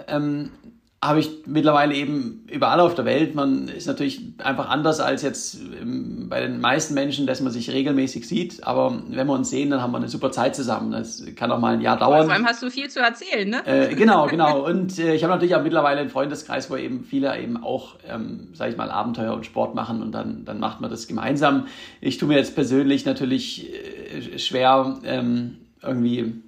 ähm, 0.07 0.51
habe 0.99 1.19
ich 1.19 1.29
mittlerweile 1.45 1.93
eben 1.93 2.47
überall 2.51 2.79
auf 2.79 2.95
der 2.95 3.05
Welt. 3.05 3.35
Man 3.35 3.67
ist 3.67 3.85
natürlich 3.85 4.19
einfach 4.39 4.67
anders 4.67 4.99
als 4.99 5.21
jetzt 5.21 5.59
ähm, 5.79 6.25
bei 6.27 6.41
den 6.41 6.59
meisten 6.59 6.95
Menschen, 6.95 7.27
dass 7.27 7.39
man 7.39 7.51
sich 7.51 7.69
regelmäßig 7.69 8.27
sieht. 8.27 8.65
Aber 8.65 8.99
wenn 9.07 9.27
wir 9.27 9.33
uns 9.33 9.51
sehen, 9.51 9.69
dann 9.69 9.79
haben 9.79 9.91
wir 9.91 9.97
eine 9.97 10.09
super 10.09 10.31
Zeit 10.31 10.55
zusammen. 10.55 10.91
Das 10.91 11.23
kann 11.35 11.51
auch 11.51 11.59
mal 11.59 11.75
ein 11.75 11.81
Jahr 11.81 11.97
dauern. 11.97 12.25
Vor 12.25 12.33
allem 12.33 12.47
hast 12.47 12.63
du 12.63 12.71
viel 12.71 12.89
zu 12.89 12.99
erzählen, 12.99 13.47
ne? 13.47 13.65
Äh, 13.67 13.93
genau, 13.93 14.25
genau. 14.25 14.65
Und 14.65 14.97
äh, 14.97 15.13
ich 15.13 15.23
habe 15.23 15.33
natürlich 15.33 15.55
auch 15.55 15.61
mittlerweile 15.61 16.01
einen 16.01 16.09
Freundeskreis, 16.09 16.71
wo 16.71 16.75
eben 16.75 17.03
viele 17.03 17.37
eben 17.39 17.57
auch, 17.57 17.97
ähm, 18.09 18.49
sage 18.53 18.71
ich 18.71 18.77
mal, 18.77 18.89
Abenteuer 18.89 19.35
und 19.35 19.45
Sport 19.45 19.75
machen 19.75 20.01
und 20.01 20.13
dann, 20.13 20.45
dann 20.45 20.59
macht 20.59 20.81
man 20.81 20.89
das 20.89 21.07
gemeinsam. 21.07 21.67
Ich 22.01 22.17
tue 22.17 22.27
mir 22.27 22.37
jetzt 22.37 22.55
persönlich 22.55 23.05
natürlich 23.05 23.71
äh, 23.71 24.39
schwer, 24.39 24.97
ähm, 25.03 25.57
irgendwie 25.83 26.41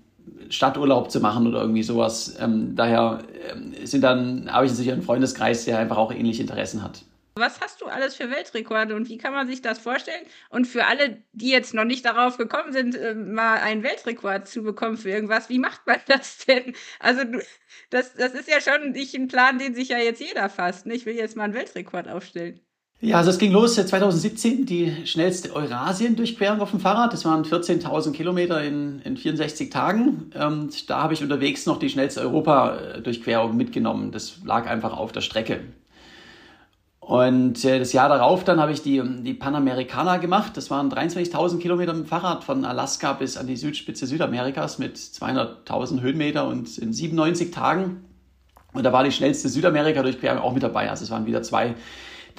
Stadturlaub 0.50 1.12
zu 1.12 1.20
machen 1.20 1.48
oder 1.48 1.62
irgendwie 1.62 1.84
sowas. 1.84 2.36
Ähm, 2.40 2.76
daher 2.76 3.24
ähm, 3.50 3.74
sind 3.84 4.02
dann, 4.02 4.52
habe 4.52 4.66
ich 4.66 4.72
sicher 4.72 4.94
einen 4.94 5.02
Freundeskreis, 5.02 5.66
der 5.66 5.80
einfach 5.80 5.98
auch 5.98 6.12
ähnliche 6.12 6.42
Interessen 6.42 6.84
hat. 6.84 7.04
Was 7.36 7.62
hast 7.62 7.82
du 7.82 7.86
alles 7.86 8.16
für 8.16 8.30
Weltrekorde 8.30 8.96
und 8.96 9.08
wie 9.08 9.18
kann 9.18 9.34
man 9.34 9.48
sich 9.48 9.62
das 9.62 9.80
vorstellen? 9.80 10.26
Und 10.50 10.66
für 10.66 10.86
alle, 10.86 11.24
die 11.32 11.50
jetzt 11.50 11.74
noch 11.74 11.86
nicht 11.86 12.04
darauf 12.04 12.38
gekommen 12.38 12.74
sind, 12.74 12.96
äh, 12.96 13.16
mal 13.16 13.60
einen 13.60 13.84
Weltrekord 13.84 14.48
zu 14.48 14.62
bekommen 14.62 14.98
für 14.98 15.10
irgendwas, 15.10 15.50
wie 15.50 15.60
macht 15.60 15.88
man 15.88 16.00
das 16.08 16.40
denn? 16.40 16.74
Also 17.00 17.22
das, 17.90 18.14
das 18.14 18.34
ist 18.34 18.50
ja 18.50 18.60
schon 18.60 18.92
nicht 18.92 19.16
ein 19.16 19.28
Plan, 19.28 19.58
den 19.58 19.74
sich 19.74 19.90
ja 19.90 19.98
jetzt 19.98 20.22
jeder 20.22 20.50
fasst. 20.50 20.86
Ne? 20.86 20.96
Ich 20.96 21.06
will 21.06 21.16
jetzt 21.16 21.38
mal 21.38 21.46
einen 21.46 21.54
Weltrekord 21.54 22.08
aufstellen. 22.10 22.60
Ja, 23.02 23.18
also 23.18 23.30
es 23.30 23.38
ging 23.38 23.54
los 23.54 23.76
2017, 23.76 24.66
die 24.66 24.94
schnellste 25.06 25.56
Eurasien-Durchquerung 25.56 26.60
auf 26.60 26.72
dem 26.72 26.82
Fahrrad. 26.82 27.14
Das 27.14 27.24
waren 27.24 27.46
14.000 27.46 28.12
Kilometer 28.12 28.62
in, 28.62 29.00
in 29.06 29.16
64 29.16 29.70
Tagen. 29.70 30.32
Und 30.38 30.90
da 30.90 31.04
habe 31.04 31.14
ich 31.14 31.24
unterwegs 31.24 31.66
noch 31.66 31.80
die 31.80 31.90
schnellste 31.90 32.20
Europa-Durchquerung 32.20 33.56
mitgenommen. 33.56 34.12
Das 34.12 34.40
lag 34.44 34.68
einfach 34.68 34.98
auf 34.98 35.14
der 35.14 35.22
Strecke. 35.22 35.62
Und 37.00 37.64
äh, 37.64 37.80
das 37.80 37.94
Jahr 37.94 38.10
darauf 38.10 38.44
dann 38.44 38.60
habe 38.60 38.74
ich 38.74 38.82
die, 38.82 39.02
die 39.24 39.34
Panamericana 39.34 40.18
gemacht. 40.18 40.58
Das 40.58 40.70
waren 40.70 40.92
23.000 40.92 41.60
Kilometer 41.60 41.94
mit 41.94 42.04
dem 42.04 42.08
Fahrrad 42.08 42.44
von 42.44 42.66
Alaska 42.66 43.14
bis 43.14 43.38
an 43.38 43.48
die 43.48 43.56
Südspitze 43.56 44.08
Südamerikas 44.08 44.78
mit 44.78 44.98
200.000 44.98 46.02
Höhenmeter 46.02 46.46
und 46.48 46.78
in 46.78 46.92
97 46.92 47.52
Tagen. 47.52 48.04
Und 48.74 48.84
da 48.84 48.92
war 48.92 49.06
die 49.06 49.12
schnellste 49.12 49.48
Südamerika-Durchquerung 49.48 50.40
auch 50.40 50.54
mit 50.54 50.64
dabei. 50.64 50.90
Also 50.90 51.06
es 51.06 51.12
waren 51.12 51.26
wieder 51.26 51.42
zwei 51.42 51.76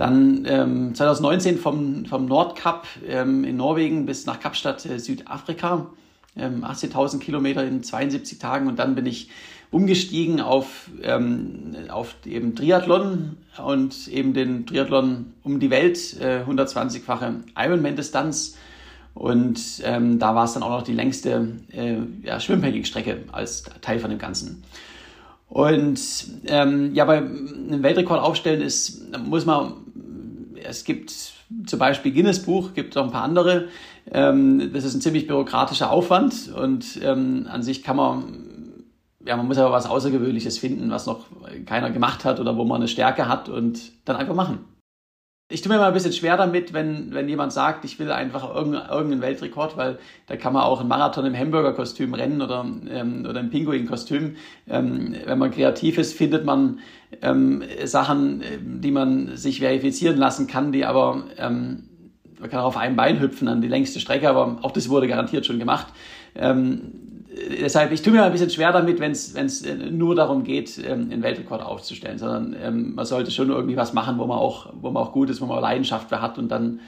dann 0.01 0.47
ähm, 0.47 0.95
2019 0.95 1.59
vom, 1.59 2.07
vom 2.07 2.25
Nordkap 2.25 2.87
ähm, 3.07 3.45
in 3.45 3.59
Norwegen 3.59 4.07
bis 4.07 4.25
nach 4.25 4.41
Kapstadt, 4.41 4.87
äh, 4.87 4.99
Südafrika. 4.99 5.91
Ähm, 6.37 6.65
18.000 6.65 7.19
Kilometer 7.19 7.67
in 7.67 7.83
72 7.83 8.39
Tagen 8.39 8.67
und 8.67 8.79
dann 8.79 8.95
bin 8.95 9.05
ich 9.05 9.29
umgestiegen 9.71 10.41
auf, 10.41 10.89
ähm, 11.03 11.77
auf 11.91 12.15
eben 12.25 12.55
Triathlon 12.55 13.37
und 13.63 14.09
eben 14.09 14.33
den 14.33 14.65
Triathlon 14.65 15.35
um 15.43 15.61
die 15.61 15.69
Welt, 15.69 16.19
äh, 16.19 16.45
120-fache 16.49 17.35
Ironman-Distanz. 17.55 18.57
Und 19.13 19.83
ähm, 19.85 20.19
da 20.19 20.35
war 20.35 20.45
es 20.45 20.55
dann 20.55 20.63
auch 20.63 20.71
noch 20.71 20.83
die 20.83 20.95
längste 20.95 21.59
äh, 21.73 21.97
ja, 22.23 22.41
Schwimmpegging-Strecke 22.41 23.25
als 23.33 23.65
Teil 23.83 23.99
von 23.99 24.09
dem 24.09 24.19
Ganzen. 24.19 24.63
Und 25.51 26.01
ähm, 26.47 26.95
ja, 26.95 27.05
bei 27.05 27.19
einem 27.19 27.83
Weltrekord 27.83 28.23
aufstellen 28.23 28.63
ist, 28.63 29.03
muss 29.19 29.45
man 29.45 29.75
es 30.65 30.85
gibt 30.85 31.11
zum 31.67 31.79
Beispiel 31.79 32.13
Guinness 32.13 32.43
Buch, 32.43 32.75
gibt 32.75 32.97
auch 32.97 33.05
ein 33.05 33.11
paar 33.11 33.25
andere. 33.25 33.69
Ähm, 34.11 34.71
das 34.73 34.85
ist 34.85 34.95
ein 34.95 35.01
ziemlich 35.01 35.27
bürokratischer 35.27 35.91
Aufwand 35.91 36.53
und 36.55 37.01
ähm, 37.03 37.47
an 37.51 37.63
sich 37.63 37.83
kann 37.83 37.97
man, 37.97 38.85
ja, 39.25 39.37
man 39.37 39.47
muss 39.47 39.59
aber 39.59 39.73
was 39.73 39.87
Außergewöhnliches 39.87 40.59
finden, 40.59 40.91
was 40.91 41.07
noch 41.07 41.27
keiner 41.67 41.91
gemacht 41.91 42.25
hat 42.25 42.41
oder 42.41 42.57
wo 42.57 42.65
man 42.65 42.81
eine 42.81 42.89
Stärke 42.89 43.29
hat 43.29 43.49
und 43.49 43.93
dann 44.05 44.17
einfach 44.17 44.35
machen. 44.35 44.65
Ich 45.53 45.63
tue 45.63 45.73
mir 45.73 45.79
mal 45.81 45.89
ein 45.89 45.95
bisschen 45.95 46.13
schwer 46.13 46.37
damit, 46.37 46.73
wenn, 46.73 47.13
wenn 47.13 47.29
jemand 47.29 47.53
sagt, 47.53 47.85
ich 47.85 47.99
will 47.99 48.13
einfach 48.13 48.55
irgendeinen 48.55 49.21
Weltrekord, 49.21 49.77
weil 49.77 49.99
da 50.29 50.37
kann 50.37 50.53
man 50.53 50.63
auch 50.63 50.79
einen 50.79 50.89
Marathon 50.89 51.27
im 51.27 51.37
Hamburger-Kostüm 51.37 52.15
rennen 52.15 52.41
oder, 52.41 52.65
ähm, 52.89 53.27
oder 53.29 53.41
im 53.41 53.51
Pinguin-Kostüm. 53.51 54.37
Ähm, 54.69 55.17
wenn 55.25 55.39
man 55.41 55.51
kreativ 55.51 55.99
ist, 55.99 56.17
findet 56.17 56.45
man 56.45 56.79
ähm, 57.21 57.65
Sachen, 57.85 58.45
die 58.81 58.93
man 58.93 59.37
sich 59.37 59.59
verifizieren 59.59 60.19
lassen 60.19 60.47
kann, 60.47 60.71
die 60.71 60.85
aber, 60.85 61.25
ähm, 61.37 61.89
man 62.39 62.49
kann 62.49 62.61
auch 62.61 62.67
auf 62.67 62.77
einem 62.77 62.95
Bein 62.95 63.21
hüpfen 63.21 63.49
an 63.49 63.61
die 63.61 63.67
längste 63.69 63.99
Strecke, 63.99 64.29
aber 64.29 64.59
auch 64.63 64.71
das 64.71 64.89
wurde 64.89 65.09
garantiert 65.09 65.47
schon 65.47 65.59
gemacht. 65.59 65.89
Ähm, 66.37 67.10
deshalb, 67.31 67.93
ich 67.93 68.03
tue 68.03 68.13
mir 68.13 68.25
ein 68.25 68.33
bisschen 68.33 68.51
schwer 68.51 68.73
damit, 68.73 69.01
wenn 69.01 69.13
es 69.13 69.63
äh, 69.63 69.75
nur 69.75 70.15
darum 70.15 70.45
geht, 70.45 70.79
ähm, 70.79 71.11
einen 71.11 71.23
Weltrekord 71.23 71.63
aufzustellen, 71.63 72.19
sondern 72.19 72.57
ähm, 72.61 72.95
man 72.95 73.05
sollte 73.07 73.31
schon 73.31 73.51
irgendwie 73.51 73.77
was 73.77 73.93
machen, 73.93 74.19
wo 74.19 74.27
man 74.27 74.39
auch, 74.39 74.73
wo 74.81 74.91
man 74.91 75.03
auch 75.03 75.13
gut 75.13 75.31
ist, 75.31 75.41
wo 75.41 75.47
man 75.47 75.61
Leidenschaft 75.61 76.09
für 76.09 76.21
hat 76.21 76.39
und 76.39 76.49
dann 76.49 76.81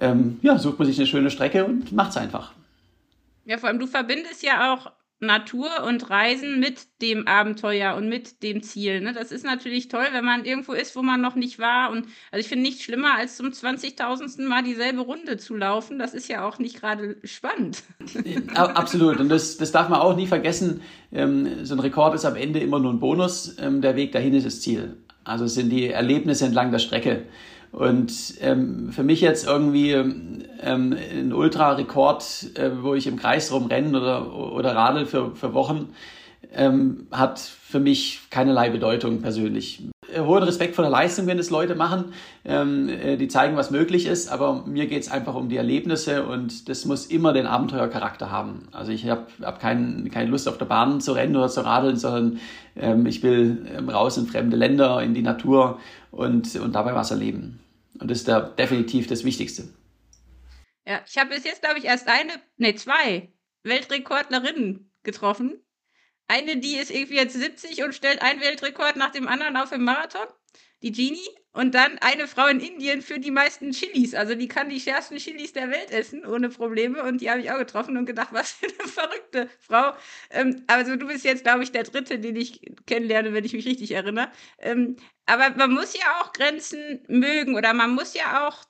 ähm, 0.00 0.38
ja, 0.42 0.58
sucht 0.58 0.78
man 0.78 0.86
sich 0.86 0.98
eine 0.98 1.06
schöne 1.06 1.30
Strecke 1.30 1.64
und 1.64 1.92
macht 1.92 2.10
es 2.10 2.16
einfach. 2.16 2.52
Ja, 3.44 3.58
vor 3.58 3.68
allem 3.68 3.78
du 3.78 3.86
verbindest 3.86 4.42
ja 4.42 4.74
auch 4.74 4.90
Natur 5.20 5.68
und 5.84 6.10
Reisen 6.10 6.60
mit 6.60 6.86
dem 7.02 7.26
Abenteuer 7.26 7.96
und 7.96 8.08
mit 8.08 8.42
dem 8.42 8.62
Ziel. 8.62 9.00
Ne? 9.00 9.12
Das 9.12 9.32
ist 9.32 9.44
natürlich 9.44 9.88
toll, 9.88 10.06
wenn 10.12 10.24
man 10.24 10.44
irgendwo 10.44 10.72
ist, 10.72 10.94
wo 10.94 11.02
man 11.02 11.20
noch 11.20 11.34
nicht 11.34 11.58
war. 11.58 11.90
Und 11.90 12.06
also 12.30 12.40
ich 12.40 12.48
finde 12.48 12.62
nichts 12.62 12.84
schlimmer, 12.84 13.16
als 13.16 13.36
zum 13.36 13.48
20.000. 13.48 14.46
Mal 14.46 14.62
dieselbe 14.62 15.00
Runde 15.00 15.36
zu 15.36 15.56
laufen. 15.56 15.98
Das 15.98 16.14
ist 16.14 16.28
ja 16.28 16.46
auch 16.46 16.58
nicht 16.58 16.80
gerade 16.80 17.16
spannend. 17.24 17.82
Absolut. 18.54 19.18
Und 19.18 19.28
das, 19.28 19.56
das 19.56 19.72
darf 19.72 19.88
man 19.88 20.00
auch 20.00 20.14
nie 20.14 20.26
vergessen. 20.26 20.82
Ähm, 21.12 21.64
so 21.64 21.74
ein 21.74 21.80
Rekord 21.80 22.14
ist 22.14 22.24
am 22.24 22.36
Ende 22.36 22.60
immer 22.60 22.78
nur 22.78 22.92
ein 22.92 23.00
Bonus. 23.00 23.56
Ähm, 23.58 23.82
der 23.82 23.96
Weg 23.96 24.12
dahin 24.12 24.34
ist 24.34 24.46
das 24.46 24.60
Ziel. 24.60 24.98
Also 25.24 25.46
es 25.46 25.54
sind 25.54 25.70
die 25.70 25.88
Erlebnisse 25.88 26.46
entlang 26.46 26.70
der 26.70 26.78
Strecke. 26.78 27.24
Und 27.72 28.34
ähm, 28.40 28.92
für 28.92 29.02
mich 29.02 29.20
jetzt 29.20 29.46
irgendwie 29.46 29.92
ähm, 29.92 30.96
ein 31.12 31.32
Ultra-Rekord, 31.32 32.56
äh, 32.56 32.70
wo 32.80 32.94
ich 32.94 33.06
im 33.06 33.16
Kreis 33.16 33.52
rumrenne 33.52 33.98
oder, 34.00 34.34
oder 34.34 34.74
radel 34.74 35.06
für, 35.06 35.34
für 35.36 35.52
Wochen, 35.54 35.88
ähm, 36.52 37.06
hat 37.10 37.38
für 37.38 37.80
mich 37.80 38.20
keinerlei 38.30 38.70
Bedeutung 38.70 39.20
persönlich. 39.20 39.82
Hohen 40.16 40.42
Respekt 40.42 40.74
vor 40.74 40.82
der 40.82 40.90
Leistung, 40.90 41.26
wenn 41.26 41.38
es 41.38 41.50
Leute 41.50 41.74
machen, 41.74 42.14
ähm, 42.44 42.88
äh, 42.88 43.16
die 43.16 43.28
zeigen, 43.28 43.56
was 43.56 43.70
möglich 43.70 44.06
ist, 44.06 44.28
aber 44.28 44.64
mir 44.66 44.86
geht 44.86 45.02
es 45.02 45.10
einfach 45.10 45.34
um 45.34 45.50
die 45.50 45.58
Erlebnisse 45.58 46.24
und 46.24 46.68
das 46.70 46.86
muss 46.86 47.06
immer 47.06 47.34
den 47.34 47.46
Abenteuercharakter 47.46 48.30
haben. 48.30 48.68
Also 48.72 48.90
ich 48.90 49.06
habe 49.06 49.26
hab 49.42 49.60
kein, 49.60 50.10
keine 50.10 50.30
Lust 50.30 50.48
auf 50.48 50.56
der 50.56 50.64
Bahn 50.64 51.02
zu 51.02 51.12
rennen 51.12 51.36
oder 51.36 51.48
zu 51.48 51.60
radeln, 51.60 51.96
sondern 51.96 52.40
ähm, 52.76 53.04
ich 53.04 53.22
will 53.22 53.66
ähm, 53.76 53.90
raus 53.90 54.16
in 54.16 54.26
fremde 54.26 54.56
Länder, 54.56 55.02
in 55.02 55.12
die 55.12 55.22
Natur 55.22 55.78
und, 56.10 56.56
und 56.56 56.74
dabei 56.74 56.94
was 56.94 57.10
erleben. 57.10 57.60
Und 58.00 58.10
das 58.10 58.18
ist 58.18 58.28
da 58.28 58.40
definitiv 58.40 59.08
das 59.08 59.24
Wichtigste. 59.24 59.64
Ja, 60.86 61.00
ich 61.06 61.18
habe 61.18 61.34
bis 61.34 61.44
jetzt, 61.44 61.60
glaube 61.60 61.78
ich, 61.78 61.84
erst 61.84 62.08
eine, 62.08 62.32
nee, 62.56 62.74
zwei 62.74 63.30
Weltrekordlerinnen 63.62 64.90
getroffen. 65.02 65.60
Eine, 66.28 66.58
die 66.58 66.76
ist 66.76 66.90
irgendwie 66.90 67.16
jetzt 67.16 67.34
70 67.34 67.82
und 67.82 67.94
stellt 67.94 68.22
einen 68.22 68.40
Weltrekord 68.40 68.96
nach 68.96 69.10
dem 69.10 69.26
anderen 69.26 69.56
auf 69.56 69.72
im 69.72 69.82
Marathon, 69.84 70.26
die 70.82 70.92
Genie. 70.92 71.28
Und 71.52 71.74
dann 71.74 71.98
eine 71.98 72.28
Frau 72.28 72.46
in 72.46 72.60
Indien 72.60 73.02
für 73.02 73.18
die 73.18 73.32
meisten 73.32 73.72
Chilis. 73.72 74.14
Also 74.14 74.36
die 74.36 74.46
kann 74.46 74.68
die 74.68 74.78
schärfsten 74.78 75.16
Chilis 75.16 75.52
der 75.52 75.70
Welt 75.70 75.90
essen, 75.90 76.24
ohne 76.24 76.50
Probleme. 76.50 77.02
Und 77.02 77.20
die 77.20 77.30
habe 77.30 77.40
ich 77.40 77.50
auch 77.50 77.58
getroffen 77.58 77.96
und 77.96 78.06
gedacht, 78.06 78.28
was 78.32 78.52
für 78.52 78.66
eine 78.66 78.88
verrückte 78.88 79.48
Frau. 79.58 79.94
Ähm, 80.30 80.62
also 80.68 80.94
du 80.96 81.08
bist 81.08 81.24
jetzt, 81.24 81.42
glaube 81.42 81.64
ich, 81.64 81.72
der 81.72 81.82
Dritte, 81.82 82.20
den 82.20 82.36
ich 82.36 82.60
kennenlerne, 82.86 83.32
wenn 83.32 83.44
ich 83.44 83.54
mich 83.54 83.66
richtig 83.66 83.90
erinnere. 83.90 84.30
Ähm, 84.58 84.96
aber 85.26 85.50
man 85.56 85.72
muss 85.72 85.96
ja 85.96 86.20
auch 86.20 86.32
Grenzen 86.32 87.00
mögen 87.08 87.56
oder 87.56 87.72
man 87.74 87.94
muss 87.94 88.14
ja 88.14 88.46
auch 88.46 88.64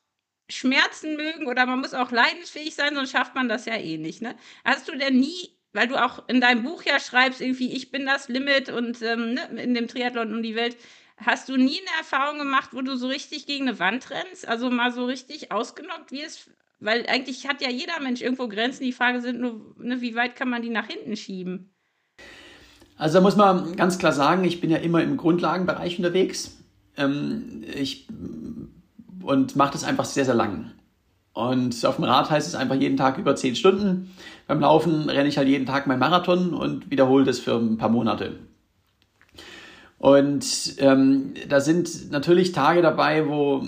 Schmerzen 0.48 1.16
mögen 1.16 1.46
oder 1.46 1.66
man 1.66 1.80
muss 1.80 1.92
auch 1.92 2.10
leidensfähig 2.10 2.74
sein, 2.74 2.94
sonst 2.94 3.10
schafft 3.10 3.34
man 3.34 3.48
das 3.48 3.66
ja 3.66 3.74
eh 3.74 3.98
nicht. 3.98 4.22
Ne? 4.22 4.34
Hast 4.64 4.88
du 4.88 4.96
denn 4.96 5.18
nie 5.18 5.57
weil 5.72 5.88
du 5.88 6.02
auch 6.02 6.28
in 6.28 6.40
deinem 6.40 6.62
Buch 6.62 6.82
ja 6.82 6.98
schreibst, 6.98 7.40
irgendwie, 7.40 7.72
ich 7.72 7.90
bin 7.90 8.06
das 8.06 8.28
Limit 8.28 8.70
und 8.70 9.02
ähm, 9.02 9.34
ne, 9.34 9.62
in 9.62 9.74
dem 9.74 9.88
Triathlon 9.88 10.34
um 10.34 10.42
die 10.42 10.54
Welt. 10.54 10.76
Hast 11.18 11.48
du 11.48 11.56
nie 11.56 11.80
eine 11.80 11.98
Erfahrung 11.98 12.38
gemacht, 12.38 12.70
wo 12.72 12.80
du 12.80 12.96
so 12.96 13.08
richtig 13.08 13.46
gegen 13.46 13.68
eine 13.68 13.78
Wand 13.78 14.10
rennst? 14.10 14.46
Also 14.46 14.70
mal 14.70 14.92
so 14.92 15.04
richtig 15.04 15.50
ausgenockt 15.50 16.12
wirst? 16.12 16.50
Weil 16.80 17.06
eigentlich 17.08 17.48
hat 17.48 17.60
ja 17.60 17.70
jeder 17.70 18.00
Mensch 18.00 18.20
irgendwo 18.20 18.46
Grenzen. 18.46 18.84
Die 18.84 18.92
Frage 18.92 19.20
sind 19.20 19.40
nur, 19.40 19.74
ne, 19.78 20.00
wie 20.00 20.14
weit 20.14 20.36
kann 20.36 20.48
man 20.48 20.62
die 20.62 20.70
nach 20.70 20.86
hinten 20.86 21.16
schieben? 21.16 21.74
Also 22.96 23.18
da 23.18 23.20
muss 23.20 23.36
man 23.36 23.76
ganz 23.76 23.98
klar 23.98 24.12
sagen, 24.12 24.44
ich 24.44 24.60
bin 24.60 24.70
ja 24.70 24.78
immer 24.78 25.02
im 25.02 25.16
Grundlagenbereich 25.16 25.98
unterwegs. 25.98 26.58
Ähm, 26.96 27.64
ich, 27.74 28.08
und 29.22 29.56
mache 29.56 29.72
das 29.72 29.84
einfach 29.84 30.04
sehr, 30.04 30.24
sehr 30.24 30.34
lang. 30.34 30.72
Und 31.38 31.84
auf 31.84 31.94
dem 31.96 32.04
Rad 32.04 32.30
heißt 32.30 32.48
es 32.48 32.56
einfach 32.56 32.74
jeden 32.74 32.96
Tag 32.96 33.16
über 33.16 33.36
zehn 33.36 33.54
Stunden. 33.54 34.10
Beim 34.48 34.58
Laufen 34.58 35.08
renne 35.08 35.28
ich 35.28 35.38
halt 35.38 35.46
jeden 35.46 35.66
Tag 35.66 35.86
meinen 35.86 36.00
Marathon 36.00 36.52
und 36.52 36.90
wiederhole 36.90 37.24
das 37.24 37.38
für 37.38 37.54
ein 37.54 37.78
paar 37.78 37.90
Monate. 37.90 38.32
Und 39.98 40.74
ähm, 40.78 41.34
da 41.48 41.60
sind 41.60 42.10
natürlich 42.10 42.50
Tage 42.50 42.82
dabei, 42.82 43.28
wo, 43.28 43.62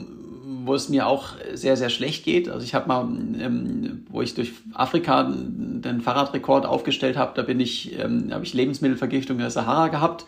wo 0.64 0.74
es 0.74 0.88
mir 0.88 1.06
auch 1.06 1.34
sehr, 1.54 1.76
sehr 1.76 1.90
schlecht 1.90 2.24
geht. 2.24 2.48
Also 2.48 2.64
ich 2.64 2.74
habe 2.74 2.88
mal, 2.88 3.02
ähm, 3.38 4.04
wo 4.10 4.20
ich 4.20 4.34
durch 4.34 4.50
Afrika 4.74 5.32
den 5.32 6.00
Fahrradrekord 6.00 6.66
aufgestellt 6.66 7.16
habe, 7.16 7.34
da 7.36 7.42
bin 7.42 7.60
ich, 7.60 7.96
ähm, 8.00 8.32
habe 8.32 8.44
ich 8.44 8.52
Lebensmittelvergiftung 8.52 9.36
in 9.36 9.42
der 9.42 9.50
Sahara 9.50 9.86
gehabt 9.86 10.26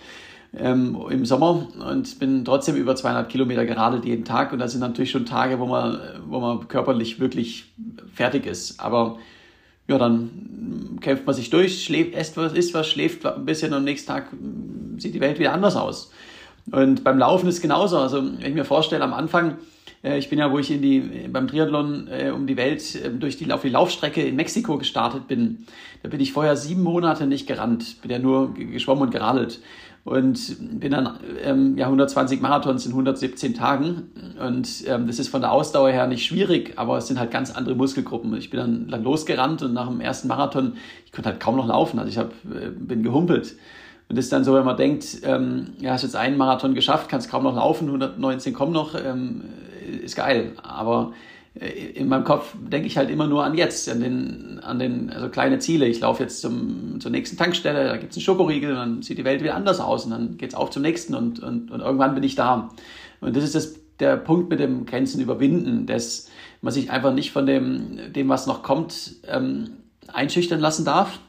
ähm, 0.56 0.99
im 1.11 1.25
Sommer 1.25 1.66
und 1.88 2.18
bin 2.18 2.44
trotzdem 2.44 2.76
über 2.76 2.94
zweieinhalb 2.94 3.28
Kilometer 3.28 3.64
geradelt 3.64 4.04
jeden 4.04 4.25
Tag. 4.25 4.52
Und 4.52 4.59
das 4.59 4.73
sind 4.73 4.80
natürlich 4.80 5.11
schon 5.11 5.25
Tage, 5.25 5.59
wo 5.59 5.66
man, 5.66 5.99
wo 6.26 6.40
man 6.40 6.68
körperlich 6.68 7.21
wirklich 7.21 7.73
fertig 8.14 8.47
ist. 8.47 8.78
Aber 8.78 9.18
ja, 9.88 9.99
dann 9.99 10.99
kämpft 11.00 11.26
man 11.26 11.35
sich 11.35 11.50
durch, 11.50 11.85
schläft, 11.85 12.14
isst 12.14 12.37
was, 12.37 12.52
isst 12.52 12.75
was, 12.75 12.88
schläft 12.88 13.25
ein 13.26 13.44
bisschen 13.44 13.73
und 13.73 13.78
am 13.78 13.85
nächsten 13.85 14.09
Tag 14.09 14.26
sieht 14.99 15.14
die 15.14 15.21
Welt 15.21 15.38
wieder 15.38 15.52
anders 15.52 15.76
aus. 15.76 16.12
Und 16.71 17.02
beim 17.02 17.18
Laufen 17.18 17.49
ist 17.49 17.61
genauso. 17.61 17.99
Also, 17.99 18.23
wenn 18.23 18.47
ich 18.47 18.54
mir 18.54 18.64
vorstelle, 18.64 19.02
am 19.02 19.12
Anfang, 19.14 19.56
äh, 20.04 20.18
ich 20.18 20.28
bin 20.28 20.38
ja, 20.38 20.52
wo 20.52 20.59
ich 20.59 20.71
in 20.71 20.82
die, 20.82 21.00
beim 21.28 21.49
Triathlon 21.49 22.09
äh, 22.09 22.30
um 22.30 22.47
die 22.47 22.56
Welt 22.56 22.94
äh, 22.94 23.11
durch 23.11 23.37
die, 23.37 23.50
auf 23.50 23.62
die 23.62 23.71
Laufstrecke 23.71 24.23
in 24.23 24.37
Mexiko 24.37 24.78
gestartet 24.78 25.26
bin, 25.26 25.66
da 26.02 26.09
bin 26.09 26.21
ich 26.21 26.32
vorher 26.32 26.56
sieben 26.56 26.82
Monate 26.82 27.26
nicht 27.26 27.49
gerannt, 27.49 28.00
bin 28.02 28.11
ja 28.11 28.18
nur 28.18 28.54
geschwommen 28.54 29.04
und 29.04 29.11
geradelt 29.11 29.61
und 30.04 30.80
bin 30.80 30.90
dann 30.90 31.18
ähm, 31.44 31.78
ja 31.78 31.87
120 31.87 32.40
Marathons 32.40 32.87
in 32.87 32.92
117 32.92 33.54
Tagen 33.54 34.11
und 34.44 34.85
ähm, 34.87 35.06
das 35.06 35.18
ist 35.18 35.28
von 35.28 35.42
der 35.42 35.52
Ausdauer 35.52 35.90
her 35.90 36.09
nicht 36.09 36.25
schwierig, 36.25 36.73
aber 36.76 36.99
es 36.99 37.06
sind 37.06 37.21
halt 37.21 37.30
ganz 37.30 37.52
andere 37.52 37.76
Muskelgruppen. 37.76 38.35
Ich 38.37 38.50
bin 38.50 38.59
dann, 38.59 38.88
dann 38.88 39.04
losgerannt 39.04 39.62
und 39.62 39.73
nach 39.73 39.88
dem 39.88 40.00
ersten 40.00 40.26
Marathon, 40.26 40.75
ich 41.06 41.12
konnte 41.12 41.30
halt 41.30 41.40
kaum 41.40 41.56
noch 41.56 41.68
laufen, 41.68 41.99
also 42.00 42.11
ich 42.11 42.18
hab, 42.18 42.32
äh, 42.52 42.71
bin 42.71 43.02
gehumpelt. 43.02 43.54
Und 44.09 44.16
das 44.18 44.26
ist 44.26 44.32
dann 44.32 44.44
so, 44.44 44.54
wenn 44.54 44.64
man 44.64 44.76
denkt, 44.76 45.18
ähm, 45.23 45.75
ja, 45.78 45.92
hast 45.92 46.02
jetzt 46.02 46.16
einen 46.16 46.37
Marathon 46.37 46.75
geschafft, 46.75 47.09
kannst 47.09 47.30
kaum 47.30 47.44
noch 47.44 47.54
laufen, 47.54 47.87
119 47.87 48.52
kommen 48.52 48.73
noch, 48.73 48.94
ähm, 48.94 49.42
ist 50.02 50.16
geil. 50.16 50.52
Aber 50.62 51.12
in 51.54 52.09
meinem 52.09 52.25
Kopf 52.25 52.54
denke 52.59 52.87
ich 52.87 52.97
halt 52.97 53.11
immer 53.11 53.26
nur 53.26 53.44
an 53.44 53.54
jetzt, 53.54 53.88
an 53.90 54.00
den, 54.00 54.59
an 54.61 54.78
den 54.78 55.11
also 55.11 55.28
kleine 55.28 55.59
Ziele. 55.59 55.87
Ich 55.87 56.00
laufe 56.00 56.23
jetzt 56.23 56.40
zum, 56.40 56.99
zur 56.99 57.11
nächsten 57.11 57.37
Tankstelle, 57.37 57.88
da 57.88 57.97
gibt 57.99 58.12
es 58.12 58.16
einen 58.16 58.25
Schokoriegel 58.25 58.71
und 58.71 58.76
dann 58.76 59.02
sieht 59.02 59.18
die 59.18 59.25
Welt 59.25 59.42
wieder 59.42 59.54
anders 59.54 59.78
aus 59.78 60.06
und 60.06 60.12
dann 60.12 60.38
geht 60.38 60.50
es 60.50 60.54
auf 60.54 60.71
zum 60.71 60.80
nächsten 60.80 61.14
und, 61.14 61.40
und, 61.40 61.71
und 61.71 61.80
irgendwann 61.80 62.14
bin 62.14 62.23
ich 62.23 62.37
da. 62.37 62.71
Und 63.21 63.37
das 63.37 63.44
ist 63.44 63.54
das, 63.54 63.75
der 64.00 64.16
Punkt 64.16 64.49
mit 64.49 64.61
dem 64.61 64.87
Grenzen 64.87 65.21
überwinden, 65.21 65.85
dass 65.87 66.30
man 66.62 66.73
sich 66.73 66.90
einfach 66.90 67.12
nicht 67.12 67.32
von 67.32 67.44
dem, 67.44 68.12
dem 68.14 68.30
was 68.30 68.47
noch 68.47 68.62
kommt, 68.62 69.16
ähm, 69.28 69.73
einschüchtern 70.09 70.61
lassen 70.61 70.87
darf. 70.87 71.21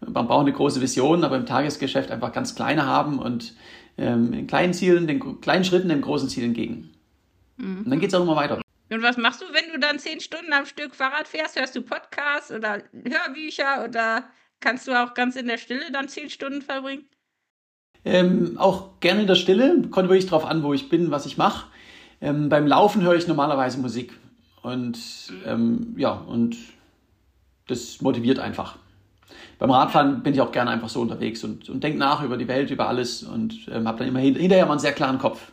Man 0.00 0.26
braucht 0.26 0.42
eine 0.42 0.52
große 0.52 0.80
Vision, 0.80 1.22
aber 1.22 1.36
im 1.36 1.46
Tagesgeschäft 1.46 2.10
einfach 2.10 2.32
ganz 2.32 2.56
kleine 2.56 2.86
haben 2.86 3.20
und 3.20 3.54
ähm, 3.96 4.32
in 4.32 4.48
kleinen 4.48 4.74
Zielen, 4.74 5.06
den 5.06 5.40
kleinen 5.40 5.64
Schritten 5.64 5.88
dem 5.88 6.00
großen 6.00 6.28
Ziel 6.28 6.42
entgegen. 6.42 6.90
Mhm. 7.58 7.82
Und 7.84 7.90
dann 7.90 8.00
geht 8.00 8.08
es 8.08 8.14
auch 8.14 8.22
immer 8.22 8.34
weiter. 8.34 8.60
Und 8.92 9.02
was 9.02 9.16
machst 9.16 9.40
du, 9.40 9.46
wenn 9.52 9.72
du 9.72 9.78
dann 9.78 9.98
zehn 9.98 10.20
Stunden 10.20 10.52
am 10.52 10.66
Stück 10.66 10.94
Fahrrad 10.94 11.26
fährst? 11.26 11.58
Hörst 11.58 11.74
du 11.74 11.80
Podcasts 11.80 12.52
oder 12.52 12.82
Hörbücher 12.92 13.84
oder 13.88 14.24
kannst 14.60 14.86
du 14.86 14.92
auch 14.92 15.14
ganz 15.14 15.36
in 15.36 15.46
der 15.46 15.56
Stille 15.56 15.90
dann 15.92 16.08
zehn 16.08 16.28
Stunden 16.28 16.60
verbringen? 16.60 17.04
Ähm, 18.04 18.58
auch 18.58 19.00
gerne 19.00 19.22
in 19.22 19.26
der 19.26 19.34
Stille. 19.34 19.82
Kommt 19.90 20.08
wirklich 20.08 20.26
darauf 20.26 20.44
an, 20.44 20.62
wo 20.62 20.74
ich 20.74 20.88
bin, 20.88 21.10
was 21.10 21.24
ich 21.24 21.38
mache. 21.38 21.66
Ähm, 22.20 22.48
beim 22.48 22.66
Laufen 22.66 23.02
höre 23.02 23.14
ich 23.14 23.26
normalerweise 23.26 23.78
Musik. 23.78 24.12
Und 24.62 24.98
ähm, 25.46 25.94
ja, 25.96 26.12
und 26.12 26.56
das 27.68 28.00
motiviert 28.02 28.38
einfach. 28.38 28.76
Beim 29.58 29.70
Radfahren 29.70 30.22
bin 30.22 30.34
ich 30.34 30.40
auch 30.40 30.52
gerne 30.52 30.70
einfach 30.70 30.88
so 30.88 31.00
unterwegs 31.00 31.42
und, 31.44 31.70
und 31.70 31.82
denke 31.82 31.98
nach 31.98 32.22
über 32.22 32.36
die 32.36 32.48
Welt, 32.48 32.70
über 32.70 32.88
alles 32.88 33.22
und 33.22 33.68
ähm, 33.72 33.88
habe 33.88 33.98
dann 33.98 34.08
immer 34.08 34.20
hinterher 34.20 34.66
mal 34.66 34.72
einen 34.72 34.80
sehr 34.80 34.92
klaren 34.92 35.18
Kopf. 35.18 35.52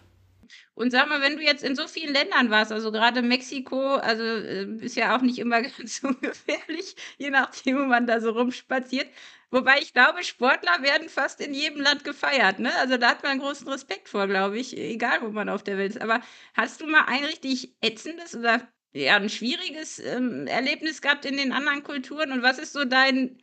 Und 0.80 0.92
sag 0.92 1.10
mal, 1.10 1.20
wenn 1.20 1.36
du 1.36 1.44
jetzt 1.44 1.62
in 1.62 1.76
so 1.76 1.88
vielen 1.90 2.14
Ländern 2.14 2.50
warst, 2.52 2.72
also 2.72 2.94
gerade 2.94 3.22
Mexiko, 3.22 3.96
also 3.96 4.24
äh, 4.24 4.64
ist 4.80 4.96
ja 4.96 5.14
auch 5.18 5.22
nicht 5.22 5.38
immer 5.38 5.62
ganz 5.62 6.00
so 6.00 6.14
gefährlich, 6.14 6.96
je 7.18 7.30
nachdem, 7.32 7.80
wo 7.80 7.84
man 7.84 8.08
da 8.08 8.22
so 8.22 8.30
rumspaziert. 8.32 9.10
Wobei 9.52 9.80
ich 9.80 9.94
glaube, 9.94 10.24
Sportler 10.24 10.82
werden 10.82 11.10
fast 11.10 11.42
in 11.42 11.54
jedem 11.54 11.82
Land 11.82 12.06
gefeiert. 12.06 12.60
Ne? 12.60 12.74
Also 12.78 12.96
da 12.96 13.10
hat 13.10 13.24
man 13.24 13.40
großen 13.40 13.68
Respekt 13.68 14.08
vor, 14.08 14.28
glaube 14.28 14.58
ich, 14.58 14.78
egal 14.78 15.22
wo 15.22 15.28
man 15.32 15.50
auf 15.50 15.64
der 15.64 15.78
Welt 15.78 15.96
ist. 15.96 16.02
Aber 16.02 16.22
hast 16.54 16.80
du 16.80 16.88
mal 16.88 17.04
ein 17.08 17.26
richtig 17.26 17.76
ätzendes 17.82 18.34
oder 18.34 18.66
ja, 18.94 19.18
ein 19.18 19.30
schwieriges 19.30 20.00
ähm, 20.00 20.48
Erlebnis 20.48 21.02
gehabt 21.02 21.26
in 21.26 21.36
den 21.36 21.52
anderen 21.52 21.84
Kulturen? 21.84 22.32
Und 22.32 22.42
was 22.42 22.58
ist 22.58 22.72
so 22.72 22.86
dein, 22.86 23.38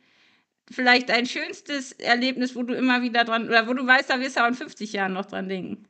vielleicht 0.71 1.09
dein 1.09 1.27
schönstes 1.27 1.91
Erlebnis, 1.91 2.55
wo 2.55 2.63
du 2.63 2.73
immer 2.73 3.03
wieder 3.03 3.25
dran, 3.25 3.47
oder 3.47 3.67
wo 3.67 3.75
du 3.75 3.85
weißt, 3.85 4.09
da 4.09 4.19
wirst 4.19 4.37
du 4.37 4.43
auch 4.43 4.47
in 4.47 4.55
50 4.55 4.91
Jahren 4.93 5.13
noch 5.13 5.27
dran 5.27 5.49
denken? 5.49 5.87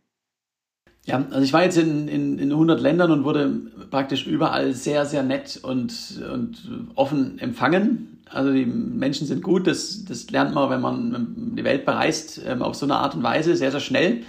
Ja, 1.07 1.25
also 1.31 1.41
ich 1.41 1.53
war 1.53 1.63
jetzt 1.63 1.77
in, 1.77 2.09
in, 2.09 2.37
in 2.37 2.51
100 2.51 2.81
Ländern 2.81 3.11
und 3.11 3.23
wurde 3.23 3.49
praktisch 3.89 4.27
überall 4.27 4.73
sehr, 4.73 5.05
sehr 5.05 5.23
nett 5.23 5.57
und, 5.63 6.21
und 6.33 6.57
offen 6.95 7.39
empfangen. 7.39 8.19
Also 8.29 8.51
die 8.51 8.65
Menschen 8.65 9.25
sind 9.25 9.41
gut, 9.41 9.67
das, 9.67 10.03
das 10.03 10.29
lernt 10.31 10.53
man, 10.53 10.69
wenn 10.69 10.81
man 10.81 11.53
die 11.55 11.63
Welt 11.63 11.85
bereist, 11.85 12.41
ähm, 12.45 12.61
auf 12.61 12.75
so 12.75 12.85
eine 12.85 12.97
Art 12.97 13.15
und 13.15 13.23
Weise, 13.23 13.55
sehr, 13.55 13.71
sehr 13.71 13.79
schnell. 13.79 14.23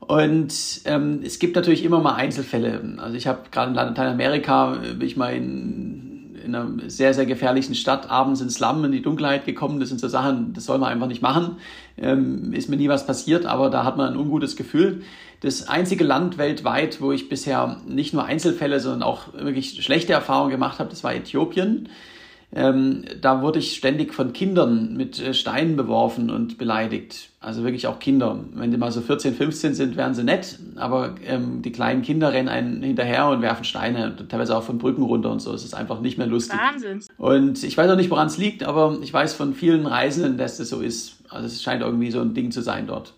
Und 0.00 0.80
ähm, 0.86 1.20
es 1.22 1.38
gibt 1.38 1.56
natürlich 1.56 1.84
immer 1.84 2.00
mal 2.00 2.14
Einzelfälle. 2.14 2.80
Also 2.96 3.14
ich 3.14 3.26
habe 3.26 3.40
gerade 3.50 3.68
in 3.68 3.74
Lateinamerika, 3.74 4.78
bin 4.98 5.06
ich 5.06 5.18
mal 5.18 5.34
in, 5.34 6.36
in 6.42 6.54
einer 6.54 6.88
sehr, 6.88 7.12
sehr 7.12 7.26
gefährlichen 7.26 7.74
Stadt 7.74 8.08
abends 8.08 8.40
ins 8.40 8.54
Slum, 8.54 8.82
in 8.86 8.92
die 8.92 9.02
Dunkelheit 9.02 9.44
gekommen. 9.44 9.78
Das 9.78 9.90
sind 9.90 10.00
so 10.00 10.08
Sachen, 10.08 10.54
das 10.54 10.64
soll 10.64 10.78
man 10.78 10.90
einfach 10.90 11.08
nicht 11.08 11.20
machen. 11.20 11.56
Ähm, 11.98 12.54
ist 12.54 12.70
mir 12.70 12.78
nie 12.78 12.88
was 12.88 13.06
passiert, 13.06 13.44
aber 13.44 13.68
da 13.68 13.84
hat 13.84 13.98
man 13.98 14.12
ein 14.12 14.16
ungutes 14.16 14.56
Gefühl. 14.56 15.02
Das 15.40 15.68
einzige 15.68 16.04
Land 16.04 16.36
weltweit, 16.38 17.00
wo 17.00 17.12
ich 17.12 17.28
bisher 17.28 17.80
nicht 17.86 18.12
nur 18.12 18.24
Einzelfälle, 18.24 18.80
sondern 18.80 19.02
auch 19.02 19.32
wirklich 19.34 19.82
schlechte 19.84 20.12
Erfahrungen 20.12 20.50
gemacht 20.50 20.78
habe, 20.78 20.90
das 20.90 21.04
war 21.04 21.14
Äthiopien. 21.14 21.88
Ähm, 22.50 23.04
da 23.20 23.42
wurde 23.42 23.58
ich 23.58 23.76
ständig 23.76 24.14
von 24.14 24.32
Kindern 24.32 24.96
mit 24.96 25.20
äh, 25.20 25.34
Steinen 25.34 25.76
beworfen 25.76 26.30
und 26.30 26.56
beleidigt. 26.56 27.28
Also 27.40 27.62
wirklich 27.62 27.86
auch 27.86 27.98
Kinder. 27.98 28.42
Wenn 28.54 28.70
die 28.70 28.78
mal 28.78 28.90
so 28.90 29.02
14, 29.02 29.34
15 29.34 29.74
sind, 29.74 29.96
wären 29.98 30.14
sie 30.14 30.24
nett, 30.24 30.58
aber 30.76 31.16
ähm, 31.26 31.60
die 31.60 31.72
kleinen 31.72 32.00
Kinder 32.00 32.32
rennen 32.32 32.48
einen 32.48 32.82
hinterher 32.82 33.28
und 33.28 33.42
werfen 33.42 33.64
Steine, 33.64 34.16
teilweise 34.28 34.56
auch 34.56 34.62
von 34.62 34.78
Brücken 34.78 35.02
runter 35.02 35.30
und 35.30 35.40
so. 35.40 35.52
Es 35.52 35.62
ist 35.62 35.74
einfach 35.74 36.00
nicht 36.00 36.16
mehr 36.16 36.26
lustig. 36.26 36.58
Wahnsinn. 36.58 37.02
Und 37.18 37.62
ich 37.62 37.76
weiß 37.76 37.90
auch 37.90 37.96
nicht, 37.96 38.10
woran 38.10 38.28
es 38.28 38.38
liegt, 38.38 38.64
aber 38.64 38.98
ich 39.02 39.12
weiß 39.12 39.34
von 39.34 39.52
vielen 39.52 39.84
Reisenden, 39.84 40.38
dass 40.38 40.56
das 40.56 40.70
so 40.70 40.80
ist. 40.80 41.18
Also 41.28 41.46
es 41.46 41.62
scheint 41.62 41.82
irgendwie 41.82 42.10
so 42.10 42.22
ein 42.22 42.32
Ding 42.32 42.50
zu 42.50 42.62
sein 42.62 42.86
dort. 42.86 43.12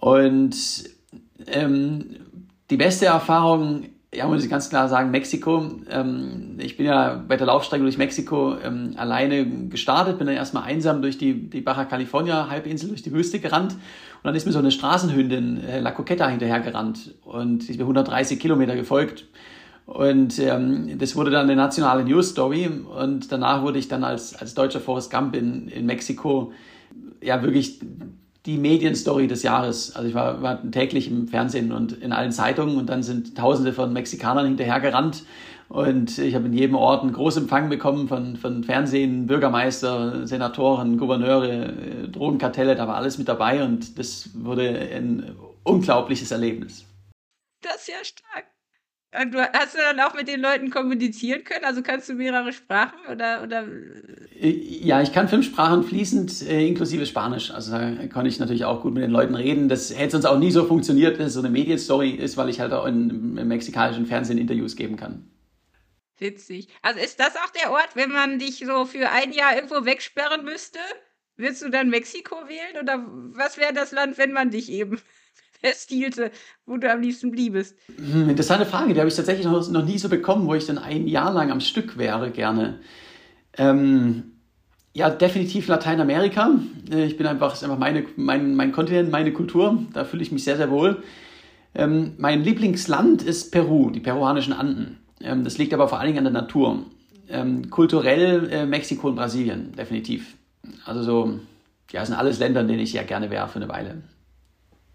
Und 0.00 0.54
ähm, 1.46 2.16
die 2.70 2.76
beste 2.76 3.06
Erfahrung 3.06 3.84
ja, 4.14 4.26
muss 4.26 4.44
ich 4.44 4.50
ganz 4.50 4.68
klar 4.68 4.88
sagen, 4.88 5.10
Mexiko. 5.10 5.70
Ähm, 5.90 6.56
ich 6.58 6.76
bin 6.76 6.86
ja 6.86 7.22
bei 7.26 7.36
der 7.36 7.46
Laufstrecke 7.46 7.82
durch 7.82 7.98
Mexiko 7.98 8.56
ähm, 8.62 8.94
alleine 8.96 9.46
gestartet, 9.68 10.18
bin 10.18 10.26
dann 10.26 10.36
erstmal 10.36 10.64
einsam 10.64 11.02
durch 11.02 11.18
die, 11.18 11.50
die 11.50 11.60
Baja 11.60 11.84
California 11.84 12.48
Halbinsel, 12.48 12.88
durch 12.88 13.02
die 13.02 13.12
Wüste 13.12 13.40
gerannt. 13.40 13.72
Und 13.72 14.24
dann 14.24 14.34
ist 14.34 14.46
mir 14.46 14.52
so 14.52 14.58
eine 14.58 14.70
Straßenhündin, 14.70 15.64
äh, 15.64 15.80
La 15.80 15.90
Coqueta, 15.90 16.28
hinterhergerannt 16.28 17.14
und 17.24 17.68
ich 17.68 17.76
bin 17.76 17.82
130 17.82 18.38
Kilometer 18.38 18.76
gefolgt. 18.76 19.26
Und 19.86 20.38
ähm, 20.38 20.98
das 20.98 21.14
wurde 21.14 21.30
dann 21.30 21.42
eine 21.42 21.56
nationale 21.56 22.04
News 22.04 22.30
Story. 22.30 22.68
Und 22.68 23.30
danach 23.30 23.62
wurde 23.62 23.78
ich 23.78 23.88
dann 23.88 24.02
als, 24.02 24.34
als 24.34 24.54
deutscher 24.54 24.80
Forrest 24.80 25.10
Gump 25.10 25.36
in, 25.36 25.68
in 25.68 25.84
Mexiko 25.84 26.52
ja 27.20 27.42
wirklich 27.42 27.80
die 28.46 28.58
Medienstory 28.58 29.26
des 29.26 29.42
Jahres. 29.42 29.96
Also 29.96 30.08
ich 30.08 30.14
war, 30.14 30.42
war 30.42 30.70
täglich 30.70 31.10
im 31.10 31.28
Fernsehen 31.28 31.72
und 31.72 31.92
in 31.92 32.12
allen 32.12 32.32
Zeitungen 32.32 32.76
und 32.76 32.88
dann 32.88 33.02
sind 33.02 33.36
Tausende 33.36 33.72
von 33.72 33.92
Mexikanern 33.92 34.46
hinterhergerannt 34.46 35.24
und 35.68 36.18
ich 36.18 36.34
habe 36.34 36.46
in 36.46 36.52
jedem 36.52 36.76
Ort 36.76 37.02
einen 37.02 37.12
Großempfang 37.12 37.68
bekommen 37.68 38.06
von, 38.06 38.36
von 38.36 38.64
Fernsehen, 38.64 39.26
Bürgermeister, 39.26 40.26
Senatoren, 40.26 40.98
Gouverneure, 40.98 41.66
äh, 41.66 42.08
Drogenkartelle, 42.08 42.76
da 42.76 42.86
war 42.86 42.96
alles 42.96 43.18
mit 43.18 43.28
dabei 43.28 43.64
und 43.64 43.98
das 43.98 44.30
wurde 44.34 44.68
ein 44.68 45.34
unglaubliches 45.64 46.30
Erlebnis. 46.30 46.84
Das 47.62 47.76
ist 47.76 47.88
ja 47.88 48.04
stark. 48.04 48.53
Du, 49.30 49.38
hast 49.38 49.74
du 49.74 49.78
dann 49.78 50.00
auch 50.00 50.14
mit 50.14 50.26
den 50.26 50.40
Leuten 50.40 50.70
kommunizieren 50.70 51.44
können? 51.44 51.64
Also 51.64 51.82
kannst 51.82 52.08
du 52.08 52.14
mehrere 52.14 52.52
Sprachen 52.52 52.98
oder, 53.10 53.44
oder? 53.44 53.64
Äh, 54.40 54.50
ja, 54.50 55.02
ich 55.02 55.12
kann 55.12 55.28
fünf 55.28 55.46
Sprachen 55.46 55.84
fließend, 55.84 56.42
äh, 56.42 56.66
inklusive 56.66 57.06
Spanisch. 57.06 57.52
Also 57.52 57.70
da 57.72 58.06
kann 58.08 58.26
ich 58.26 58.40
natürlich 58.40 58.64
auch 58.64 58.82
gut 58.82 58.92
mit 58.92 59.04
den 59.04 59.12
Leuten 59.12 59.36
reden. 59.36 59.68
Das 59.68 59.96
hätte 59.96 60.12
sonst 60.12 60.24
auch 60.24 60.38
nie 60.38 60.50
so 60.50 60.64
funktioniert, 60.64 61.18
wenn 61.18 61.26
es 61.26 61.34
so 61.34 61.40
eine 61.40 61.50
Medienstory 61.50 62.10
ist, 62.10 62.36
weil 62.36 62.48
ich 62.48 62.58
halt 62.58 62.72
auch 62.72 62.86
in, 62.86 63.38
im 63.38 63.48
mexikanischen 63.48 64.06
Fernsehen 64.06 64.38
Interviews 64.38 64.74
geben 64.74 64.96
kann. 64.96 65.30
Witzig. 66.18 66.68
Also 66.82 66.98
ist 66.98 67.20
das 67.20 67.36
auch 67.36 67.50
der 67.50 67.70
Ort, 67.70 67.90
wenn 67.94 68.10
man 68.10 68.40
dich 68.40 68.64
so 68.66 68.84
für 68.84 69.10
ein 69.10 69.32
Jahr 69.32 69.54
irgendwo 69.54 69.84
wegsperren 69.84 70.44
müsste? 70.44 70.80
Würdest 71.36 71.62
du 71.62 71.68
dann 71.68 71.90
Mexiko 71.90 72.36
wählen 72.48 72.82
oder 72.82 73.04
was 73.32 73.58
wäre 73.58 73.72
das 73.72 73.92
Land, 73.92 74.18
wenn 74.18 74.32
man 74.32 74.50
dich 74.50 74.70
eben 74.70 75.00
festhielte, 75.74 76.30
wo 76.66 76.76
du 76.76 76.90
am 76.90 77.00
liebsten 77.00 77.30
bliebest? 77.30 77.76
Hm, 77.96 78.28
interessante 78.28 78.66
Frage, 78.66 78.92
die 78.92 79.00
habe 79.00 79.08
ich 79.08 79.16
tatsächlich 79.16 79.46
noch, 79.46 79.68
noch 79.70 79.84
nie 79.84 79.98
so 79.98 80.08
bekommen, 80.08 80.46
wo 80.46 80.54
ich 80.54 80.66
dann 80.66 80.78
ein 80.78 81.06
Jahr 81.06 81.32
lang 81.32 81.50
am 81.50 81.60
Stück 81.60 81.96
wäre, 81.96 82.30
gerne. 82.30 82.80
Ähm, 83.56 84.34
ja, 84.92 85.10
definitiv 85.10 85.66
Lateinamerika. 85.66 86.50
Äh, 86.90 87.06
ich 87.06 87.16
bin 87.16 87.26
einfach, 87.26 87.54
ist 87.54 87.64
einfach 87.64 87.78
meine, 87.78 88.04
mein, 88.16 88.54
mein 88.54 88.72
Kontinent, 88.72 89.10
meine 89.10 89.32
Kultur. 89.32 89.82
Da 89.92 90.04
fühle 90.04 90.22
ich 90.22 90.32
mich 90.32 90.44
sehr, 90.44 90.56
sehr 90.56 90.70
wohl. 90.70 91.02
Ähm, 91.74 92.12
mein 92.18 92.44
Lieblingsland 92.44 93.22
ist 93.22 93.50
Peru, 93.50 93.90
die 93.90 94.00
peruanischen 94.00 94.52
Anden. 94.52 94.98
Ähm, 95.20 95.44
das 95.44 95.58
liegt 95.58 95.74
aber 95.74 95.88
vor 95.88 95.98
allen 95.98 96.08
Dingen 96.08 96.26
an 96.26 96.32
der 96.32 96.42
Natur. 96.42 96.84
Ähm, 97.28 97.70
kulturell 97.70 98.50
äh, 98.50 98.66
Mexiko 98.66 99.08
und 99.08 99.16
Brasilien, 99.16 99.72
definitiv. 99.72 100.36
Also 100.84 101.02
so, 101.02 101.40
ja, 101.90 102.00
das 102.00 102.08
sind 102.08 102.18
alles 102.18 102.38
Länder, 102.38 102.60
in 102.60 102.68
denen 102.68 102.80
ich 102.80 102.92
sehr 102.92 103.04
gerne 103.04 103.30
wäre 103.30 103.48
für 103.48 103.56
eine 103.56 103.68
Weile. 103.68 104.02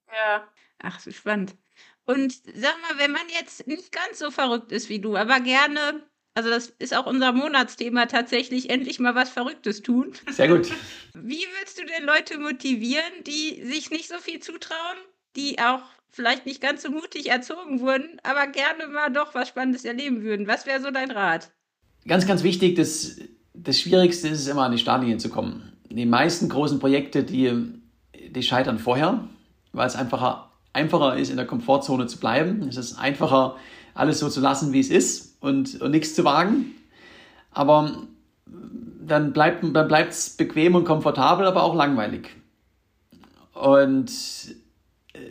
Ja. 0.08 0.43
Ach, 0.81 0.99
so 0.99 1.11
spannend. 1.11 1.55
Und 2.05 2.33
sag 2.33 2.75
mal, 2.81 2.97
wenn 2.97 3.11
man 3.11 3.27
jetzt 3.39 3.67
nicht 3.67 3.91
ganz 3.91 4.19
so 4.19 4.31
verrückt 4.31 4.71
ist 4.71 4.89
wie 4.89 4.99
du, 4.99 5.15
aber 5.15 5.39
gerne, 5.41 6.03
also 6.33 6.49
das 6.49 6.73
ist 6.79 6.95
auch 6.95 7.05
unser 7.05 7.33
Monatsthema 7.33 8.07
tatsächlich, 8.07 8.69
endlich 8.69 8.99
mal 8.99 9.13
was 9.13 9.29
Verrücktes 9.29 9.83
tun. 9.83 10.13
Sehr 10.31 10.47
gut. 10.47 10.71
Wie 11.13 11.45
willst 11.59 11.79
du 11.79 11.85
denn 11.85 12.05
Leute 12.05 12.39
motivieren, 12.39 13.23
die 13.27 13.63
sich 13.63 13.91
nicht 13.91 14.07
so 14.07 14.17
viel 14.17 14.39
zutrauen, 14.39 14.97
die 15.35 15.59
auch 15.59 15.83
vielleicht 16.09 16.45
nicht 16.45 16.61
ganz 16.61 16.81
so 16.81 16.89
mutig 16.89 17.29
erzogen 17.29 17.79
wurden, 17.81 18.19
aber 18.23 18.47
gerne 18.47 18.87
mal 18.87 19.09
doch 19.09 19.35
was 19.35 19.47
Spannendes 19.49 19.85
erleben 19.85 20.23
würden? 20.23 20.47
Was 20.47 20.65
wäre 20.65 20.81
so 20.81 20.89
dein 20.89 21.11
Rat? 21.11 21.51
Ganz, 22.07 22.25
ganz 22.25 22.41
wichtig, 22.41 22.75
das, 22.75 23.17
das 23.53 23.79
Schwierigste 23.79 24.29
ist 24.29 24.39
es 24.39 24.47
immer, 24.47 24.63
an 24.63 24.71
die 24.71 24.77
Startlinie 24.79 25.17
zu 25.17 25.29
kommen. 25.29 25.73
Die 25.89 26.05
meisten 26.05 26.49
großen 26.49 26.79
Projekte, 26.79 27.23
die, 27.23 27.81
die 28.31 28.43
scheitern 28.43 28.79
vorher, 28.79 29.27
weil 29.73 29.85
es 29.85 29.95
einfacher 29.95 30.48
einfacher 30.73 31.17
ist, 31.17 31.29
in 31.29 31.38
der 31.38 31.45
Komfortzone 31.45 32.08
zu 32.08 32.19
bleiben. 32.19 32.67
Es 32.67 32.77
ist 32.77 32.97
einfacher, 32.97 33.55
alles 33.93 34.19
so 34.19 34.29
zu 34.29 34.39
lassen, 34.39 34.73
wie 34.73 34.79
es 34.79 34.89
ist 34.89 35.38
und, 35.41 35.82
und 35.82 35.91
nichts 35.91 36.15
zu 36.15 36.23
wagen. 36.23 36.75
Aber 37.51 38.03
dann 39.05 39.34
bleibt 39.34 39.63
dann 39.63 39.88
bleibt's 39.88 40.32
bequem 40.32 40.75
und 40.75 40.86
komfortabel, 40.86 41.45
aber 41.45 41.63
auch 41.63 41.75
langweilig. 41.75 42.29
Und 43.53 44.12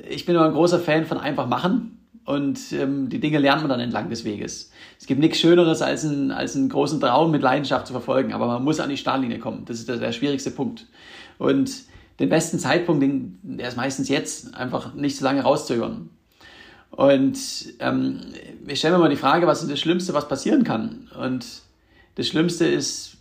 ich 0.09 0.27
bin 0.27 0.35
immer 0.35 0.47
ein 0.47 0.53
großer 0.53 0.81
Fan 0.81 1.07
von 1.07 1.19
einfach 1.19 1.47
machen 1.47 1.99
und 2.25 2.73
ähm, 2.73 3.09
die 3.09 3.21
Dinge 3.21 3.39
lernt 3.39 3.63
man 3.63 3.71
dann 3.71 3.81
entlang 3.81 4.11
des 4.11 4.25
Weges. 4.25 4.71
Es 4.99 5.07
gibt 5.07 5.21
nichts 5.21 5.39
Schöneres, 5.39 5.81
als, 5.81 6.05
ein, 6.05 6.31
als 6.31 6.57
einen 6.57 6.69
großen 6.69 7.01
Traum 7.01 7.31
mit 7.31 7.41
Leidenschaft 7.41 7.87
zu 7.87 7.93
verfolgen, 7.95 8.35
aber 8.35 8.47
man 8.47 8.65
muss 8.65 8.81
an 8.81 8.91
die 8.91 8.99
Startlinie 8.99 9.39
kommen. 9.39 9.65
Das 9.65 9.79
ist 9.79 9.89
der, 9.89 9.97
der 9.97 10.13
schwierigste 10.13 10.51
Punkt. 10.51 10.87
Und 11.39 11.71
den 12.19 12.29
besten 12.29 12.59
Zeitpunkt, 12.59 13.03
den, 13.03 13.39
der 13.43 13.69
ist 13.69 13.77
meistens 13.77 14.09
jetzt, 14.09 14.55
einfach 14.55 14.95
nicht 14.95 15.17
so 15.17 15.25
lange 15.25 15.43
rauszögern. 15.43 16.11
Und 16.91 17.39
ähm, 17.79 18.21
ich 18.67 18.79
stelle 18.79 18.97
mir 18.97 19.03
mal 19.03 19.11
die 19.11 19.17
Frage, 19.17 19.47
was 19.47 19.63
ist 19.63 19.71
das 19.71 19.79
Schlimmste, 19.79 20.15
was 20.15 20.29
passieren 20.29 20.65
kann? 20.65 21.09
Und 21.19 21.47
das 22.17 22.27
Schlimmste 22.27 22.67
ist 22.67 23.19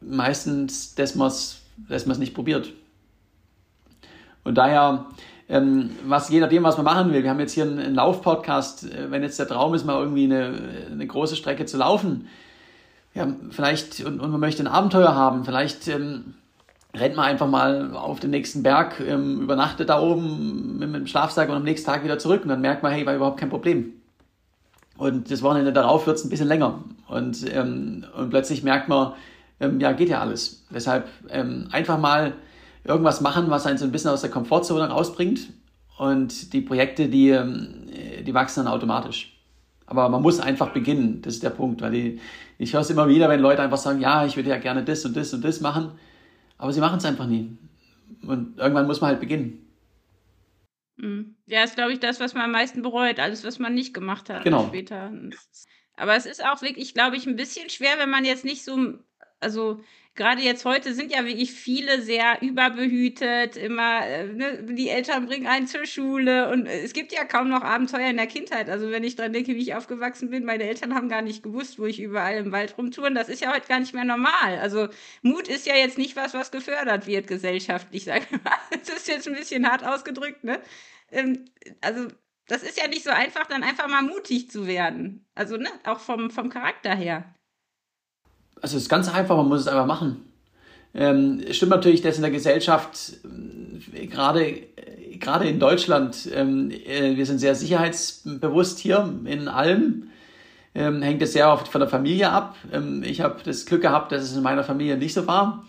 meistens, 0.00 0.94
dass 0.94 1.14
man 1.14 1.28
es 1.28 1.62
dass 1.88 2.06
nicht 2.18 2.34
probiert. 2.34 2.72
Und 4.44 4.56
daher, 4.56 5.06
ähm, 5.48 5.90
was 6.06 6.28
je 6.28 6.40
nachdem, 6.40 6.62
was 6.64 6.76
man 6.76 6.84
machen 6.84 7.12
will, 7.12 7.22
wir 7.22 7.30
haben 7.30 7.40
jetzt 7.40 7.52
hier 7.52 7.64
einen, 7.64 7.78
einen 7.78 7.94
Lauf-Podcast, 7.94 8.92
äh, 8.92 9.10
wenn 9.10 9.22
jetzt 9.22 9.38
der 9.38 9.48
Traum 9.48 9.74
ist, 9.74 9.84
mal 9.84 10.00
irgendwie 10.00 10.24
eine, 10.24 10.52
eine 10.90 11.06
große 11.06 11.36
Strecke 11.36 11.66
zu 11.66 11.78
laufen, 11.78 12.28
ja, 13.14 13.26
vielleicht, 13.50 14.04
und, 14.04 14.20
und 14.20 14.30
man 14.30 14.40
möchte 14.40 14.62
ein 14.62 14.66
Abenteuer 14.66 15.14
haben, 15.14 15.44
vielleicht 15.44 15.88
ähm, 15.88 16.34
rennt 16.94 17.16
man 17.16 17.26
einfach 17.26 17.48
mal 17.48 17.94
auf 17.94 18.20
den 18.20 18.30
nächsten 18.30 18.62
Berg, 18.62 19.00
ähm, 19.00 19.42
übernachtet 19.42 19.88
da 19.88 20.00
oben 20.00 20.78
mit, 20.78 20.94
dem 20.94 21.06
Schlafsack 21.06 21.48
und 21.48 21.56
am 21.56 21.64
nächsten 21.64 21.86
Tag 21.86 22.04
wieder 22.04 22.18
zurück 22.18 22.42
und 22.42 22.48
dann 22.48 22.60
merkt 22.60 22.82
man, 22.82 22.92
hey, 22.92 23.04
war 23.06 23.14
überhaupt 23.14 23.38
kein 23.38 23.50
Problem. 23.50 23.92
Und 24.96 25.30
das 25.30 25.42
Wochenende 25.42 25.72
darauf 25.72 26.06
wird 26.06 26.16
es 26.16 26.24
ein 26.24 26.30
bisschen 26.30 26.48
länger. 26.48 26.82
Und, 27.08 27.44
ähm, 27.54 28.04
und 28.16 28.30
plötzlich 28.30 28.62
merkt 28.62 28.88
man, 28.88 29.12
ähm, 29.60 29.80
ja, 29.80 29.92
geht 29.92 30.08
ja 30.08 30.20
alles. 30.20 30.64
Deshalb 30.70 31.08
ähm, 31.28 31.68
einfach 31.70 31.98
mal 31.98 32.34
irgendwas 32.84 33.20
machen, 33.20 33.50
was 33.50 33.66
einen 33.66 33.78
so 33.78 33.84
ein 33.84 33.92
bisschen 33.92 34.10
aus 34.10 34.22
der 34.22 34.30
Komfortzone 34.30 34.88
rausbringt. 34.88 35.52
Und 35.98 36.52
die 36.52 36.60
Projekte, 36.60 37.08
die, 37.08 37.30
ähm, 37.30 37.88
die 38.24 38.34
wachsen 38.34 38.64
dann 38.64 38.72
automatisch. 38.72 39.32
Aber 39.86 40.08
man 40.08 40.20
muss 40.20 40.40
einfach 40.40 40.70
beginnen, 40.70 41.22
das 41.22 41.34
ist 41.34 41.42
der 41.42 41.50
Punkt. 41.50 41.80
Weil 41.80 41.92
die, 41.92 42.20
ich 42.58 42.74
höre 42.74 42.80
es 42.80 42.90
immer 42.90 43.08
wieder, 43.08 43.28
wenn 43.28 43.40
Leute 43.40 43.62
einfach 43.62 43.78
sagen, 43.78 44.00
ja, 44.00 44.26
ich 44.26 44.36
würde 44.36 44.50
ja 44.50 44.58
gerne 44.58 44.82
das 44.82 45.04
und 45.04 45.16
das 45.16 45.32
und 45.32 45.44
das 45.44 45.60
machen. 45.60 45.92
Aber 46.58 46.72
sie 46.72 46.80
machen 46.80 46.98
es 46.98 47.04
einfach 47.04 47.26
nie. 47.26 47.56
Und 48.22 48.58
irgendwann 48.58 48.86
muss 48.86 49.00
man 49.00 49.10
halt 49.10 49.20
beginnen. 49.20 49.66
Mhm. 50.96 51.36
Ja, 51.46 51.62
ist, 51.62 51.76
glaube 51.76 51.92
ich, 51.92 52.00
das, 52.00 52.20
was 52.20 52.34
man 52.34 52.44
am 52.44 52.52
meisten 52.52 52.82
bereut. 52.82 53.18
Alles, 53.18 53.44
was 53.44 53.58
man 53.58 53.74
nicht 53.74 53.94
gemacht 53.94 54.30
hat 54.30 54.44
genau. 54.44 54.66
später. 54.66 55.12
Aber 55.96 56.16
es 56.16 56.26
ist 56.26 56.44
auch 56.44 56.62
wirklich, 56.62 56.94
glaube 56.94 57.16
ich, 57.16 57.26
ein 57.26 57.36
bisschen 57.36 57.68
schwer, 57.70 57.98
wenn 57.98 58.10
man 58.10 58.24
jetzt 58.24 58.44
nicht 58.44 58.64
so, 58.64 58.94
also 59.40 59.80
gerade 60.16 60.42
jetzt 60.42 60.64
heute 60.64 60.94
sind 60.94 61.12
ja 61.12 61.24
wirklich 61.24 61.52
viele 61.52 62.02
sehr 62.02 62.42
überbehütet, 62.42 63.56
immer, 63.56 64.06
äh, 64.06 64.26
ne, 64.26 64.62
die 64.64 64.88
Eltern 64.88 65.26
bringen 65.26 65.46
einen 65.46 65.66
zur 65.66 65.86
Schule 65.86 66.50
und 66.50 66.66
es 66.66 66.92
gibt 66.92 67.12
ja 67.12 67.24
kaum 67.24 67.48
noch 67.48 67.62
Abenteuer 67.62 68.10
in 68.10 68.16
der 68.16 68.26
Kindheit. 68.26 68.68
Also 68.68 68.90
wenn 68.90 69.04
ich 69.04 69.16
dran 69.16 69.32
denke, 69.32 69.54
wie 69.54 69.62
ich 69.62 69.74
aufgewachsen 69.74 70.30
bin, 70.30 70.44
meine 70.44 70.64
Eltern 70.64 70.94
haben 70.94 71.08
gar 71.08 71.22
nicht 71.22 71.42
gewusst, 71.42 71.78
wo 71.78 71.86
ich 71.86 72.00
überall 72.00 72.36
im 72.36 72.52
Wald 72.52 72.76
rumtouren. 72.78 73.14
Das 73.14 73.28
ist 73.28 73.42
ja 73.42 73.54
heute 73.54 73.68
gar 73.68 73.78
nicht 73.78 73.94
mehr 73.94 74.04
normal. 74.04 74.58
Also 74.60 74.88
Mut 75.22 75.48
ist 75.48 75.66
ja 75.66 75.76
jetzt 75.76 75.98
nicht 75.98 76.16
was, 76.16 76.34
was 76.34 76.50
gefördert 76.50 77.06
wird 77.06 77.26
gesellschaftlich, 77.26 78.04
sage 78.06 78.26
ich 78.30 78.42
mal. 78.42 78.58
Das 78.70 78.88
ist 78.88 79.08
jetzt 79.08 79.28
ein 79.28 79.34
bisschen 79.34 79.70
hart 79.70 79.84
ausgedrückt, 79.84 80.42
ne? 80.44 80.60
Ähm, 81.12 81.44
also 81.80 82.08
das 82.48 82.62
ist 82.62 82.78
ja 82.80 82.88
nicht 82.88 83.04
so 83.04 83.10
einfach, 83.10 83.46
dann 83.46 83.62
einfach 83.62 83.88
mal 83.88 84.02
mutig 84.02 84.50
zu 84.50 84.66
werden. 84.66 85.26
Also, 85.34 85.56
ne, 85.56 85.68
auch 85.84 86.00
vom, 86.00 86.30
vom 86.30 86.48
Charakter 86.48 86.94
her. 86.94 87.35
Also 88.60 88.76
es 88.76 88.84
ist 88.84 88.88
ganz 88.88 89.12
einfach, 89.12 89.36
man 89.36 89.48
muss 89.48 89.60
es 89.60 89.68
einfach 89.68 89.86
machen. 89.86 90.22
Ähm, 90.94 91.42
stimmt 91.50 91.70
natürlich, 91.70 92.00
dass 92.00 92.16
in 92.16 92.22
der 92.22 92.30
Gesellschaft, 92.30 93.12
äh, 93.92 94.06
gerade, 94.06 94.62
gerade 95.18 95.46
in 95.46 95.60
Deutschland, 95.60 96.28
ähm, 96.32 96.70
äh, 96.70 97.16
wir 97.16 97.26
sind 97.26 97.38
sehr 97.38 97.54
sicherheitsbewusst 97.54 98.78
hier 98.78 99.14
in 99.24 99.48
allem. 99.48 100.10
Ähm, 100.74 101.02
hängt 101.02 101.22
es 101.22 101.32
sehr 101.32 101.50
oft 101.50 101.68
von 101.68 101.80
der 101.80 101.88
Familie 101.88 102.30
ab. 102.30 102.56
Ähm, 102.72 103.02
ich 103.02 103.20
habe 103.20 103.40
das 103.44 103.66
Glück 103.66 103.82
gehabt, 103.82 104.12
dass 104.12 104.22
es 104.22 104.36
in 104.36 104.42
meiner 104.42 104.64
Familie 104.64 104.96
nicht 104.96 105.14
so 105.14 105.26
war. 105.26 105.64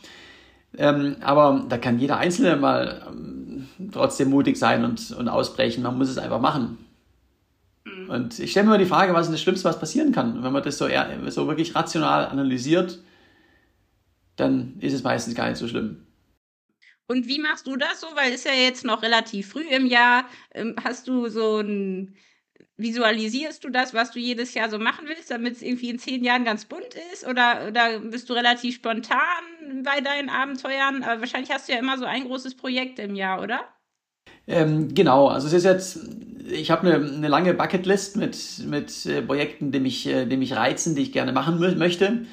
Ähm, 0.77 1.17
aber 1.21 1.65
da 1.67 1.77
kann 1.77 1.99
jeder 1.99 2.17
Einzelne 2.17 2.55
mal 2.55 3.01
ähm, 3.07 3.67
trotzdem 3.91 4.29
mutig 4.29 4.57
sein 4.57 4.83
und, 4.85 5.11
und 5.11 5.27
ausbrechen. 5.27 5.83
Man 5.83 5.97
muss 5.97 6.09
es 6.09 6.17
einfach 6.17 6.39
machen. 6.39 6.77
Und 8.09 8.39
ich 8.39 8.51
stelle 8.51 8.65
mir 8.65 8.75
immer 8.75 8.83
die 8.83 8.89
Frage, 8.89 9.13
was 9.13 9.27
ist 9.27 9.33
das 9.33 9.41
Schlimmste, 9.41 9.67
was 9.69 9.79
passieren 9.79 10.11
kann? 10.11 10.43
wenn 10.43 10.53
man 10.53 10.63
das 10.63 10.77
so, 10.77 10.87
eher, 10.87 11.19
so 11.31 11.47
wirklich 11.47 11.75
rational 11.75 12.27
analysiert, 12.27 12.99
dann 14.35 14.77
ist 14.79 14.93
es 14.93 15.03
meistens 15.03 15.35
gar 15.35 15.49
nicht 15.49 15.57
so 15.57 15.67
schlimm. 15.67 16.05
Und 17.07 17.27
wie 17.27 17.39
machst 17.39 17.67
du 17.67 17.77
das 17.77 18.01
so? 18.01 18.07
Weil 18.15 18.33
es 18.33 18.43
ja 18.43 18.53
jetzt 18.53 18.83
noch 18.83 19.01
relativ 19.01 19.49
früh 19.49 19.67
im 19.69 19.85
Jahr. 19.85 20.25
Ähm, 20.53 20.75
hast 20.83 21.07
du 21.07 21.29
so 21.29 21.59
ein, 21.59 22.15
visualisierst 22.75 23.63
du 23.63 23.69
das, 23.69 23.93
was 23.93 24.11
du 24.11 24.19
jedes 24.19 24.53
Jahr 24.53 24.69
so 24.69 24.77
machen 24.77 25.07
willst, 25.07 25.31
damit 25.31 25.53
es 25.53 25.61
irgendwie 25.61 25.89
in 25.89 25.99
zehn 25.99 26.23
Jahren 26.23 26.45
ganz 26.45 26.65
bunt 26.65 26.95
ist? 27.13 27.25
Oder, 27.25 27.67
oder 27.69 27.99
bist 27.99 28.29
du 28.29 28.33
relativ 28.33 28.75
spontan 28.75 29.83
bei 29.83 30.01
deinen 30.01 30.29
Abenteuern? 30.29 31.03
Aber 31.03 31.21
wahrscheinlich 31.21 31.51
hast 31.51 31.67
du 31.67 31.73
ja 31.73 31.79
immer 31.79 31.97
so 31.97 32.05
ein 32.05 32.25
großes 32.25 32.55
Projekt 32.55 32.99
im 32.99 33.15
Jahr, 33.15 33.41
oder? 33.41 33.61
Ähm, 34.47 34.93
genau, 34.93 35.27
also 35.27 35.47
es 35.47 35.53
ist 35.53 35.65
jetzt, 35.65 35.99
ich 36.49 36.71
habe 36.71 36.87
eine, 36.87 37.05
eine 37.05 37.27
lange 37.27 37.53
Bucketlist 37.53 38.15
mit, 38.15 38.37
mit 38.65 39.05
äh, 39.05 39.21
Projekten, 39.21 39.71
die 39.71 39.79
mich, 39.79 40.07
äh, 40.07 40.25
die 40.25 40.37
mich 40.37 40.55
reizen, 40.55 40.95
die 40.95 41.01
ich 41.01 41.11
gerne 41.11 41.33
machen 41.33 41.59
möchte. 41.77 42.25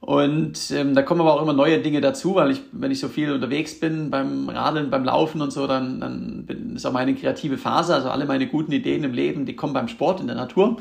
Und 0.00 0.72
ähm, 0.72 0.96
da 0.96 1.02
kommen 1.02 1.20
aber 1.20 1.34
auch 1.34 1.42
immer 1.42 1.52
neue 1.52 1.80
Dinge 1.80 2.00
dazu, 2.00 2.34
weil 2.34 2.50
ich, 2.50 2.60
wenn 2.72 2.90
ich 2.90 2.98
so 2.98 3.06
viel 3.06 3.30
unterwegs 3.30 3.78
bin 3.78 4.10
beim 4.10 4.48
Radeln, 4.48 4.90
beim 4.90 5.04
Laufen 5.04 5.40
und 5.40 5.52
so, 5.52 5.68
dann, 5.68 6.00
dann 6.00 6.44
bin, 6.44 6.74
ist 6.74 6.84
auch 6.84 6.92
meine 6.92 7.14
kreative 7.14 7.56
Phase. 7.56 7.94
Also 7.94 8.10
alle 8.10 8.24
meine 8.24 8.48
guten 8.48 8.72
Ideen 8.72 9.04
im 9.04 9.12
Leben, 9.12 9.46
die 9.46 9.54
kommen 9.54 9.72
beim 9.72 9.86
Sport 9.86 10.20
in 10.20 10.26
der 10.26 10.34
Natur. 10.34 10.78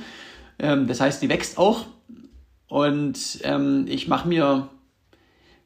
Ähm, 0.57 0.87
das 0.87 1.01
heißt, 1.01 1.21
die 1.21 1.29
wächst 1.29 1.59
auch. 1.59 1.85
Und 2.67 3.41
ähm, 3.43 3.85
ich 3.87 4.07
mache 4.07 4.27
mir 4.27 4.69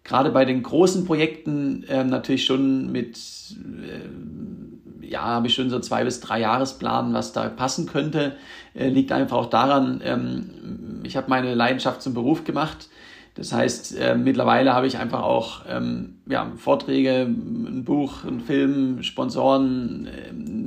gerade 0.04 0.32
bei 0.32 0.44
den 0.44 0.62
großen 0.62 1.06
Projekten 1.06 1.86
ähm, 1.88 2.08
natürlich 2.08 2.46
schon 2.46 2.92
mit, 2.92 3.18
äh, 3.18 4.08
ja, 5.10 5.22
habe 5.22 5.48
ich 5.48 5.56
schon 5.56 5.70
so 5.70 5.80
zwei 5.80 6.04
bis 6.04 6.20
drei 6.20 6.42
Jahresplan, 6.42 7.14
was 7.14 7.34
da 7.34 7.50
passen 7.50 7.88
könnte. 7.88 8.36
Äh, 8.74 8.90
liegt 8.90 9.12
einfach 9.12 9.38
auch 9.38 9.50
daran, 9.50 10.02
ähm, 10.04 11.02
ich 11.04 11.18
habe 11.18 11.30
meine 11.30 11.54
Leidenschaft 11.54 12.02
zum 12.02 12.14
Beruf 12.14 12.44
gemacht 12.44 12.90
das 13.36 13.52
heißt, 13.52 14.00
äh, 14.00 14.16
mittlerweile 14.16 14.74
habe 14.74 14.88
ich 14.88 14.98
einfach 14.98 15.22
auch 15.22 15.64
ähm, 15.68 16.20
ja, 16.26 16.54
Vorträge, 16.56 17.24
ein 17.24 17.84
Buch, 17.84 18.24
ein 18.24 18.40
Film, 18.40 19.04
Sponsoren. 19.04 20.08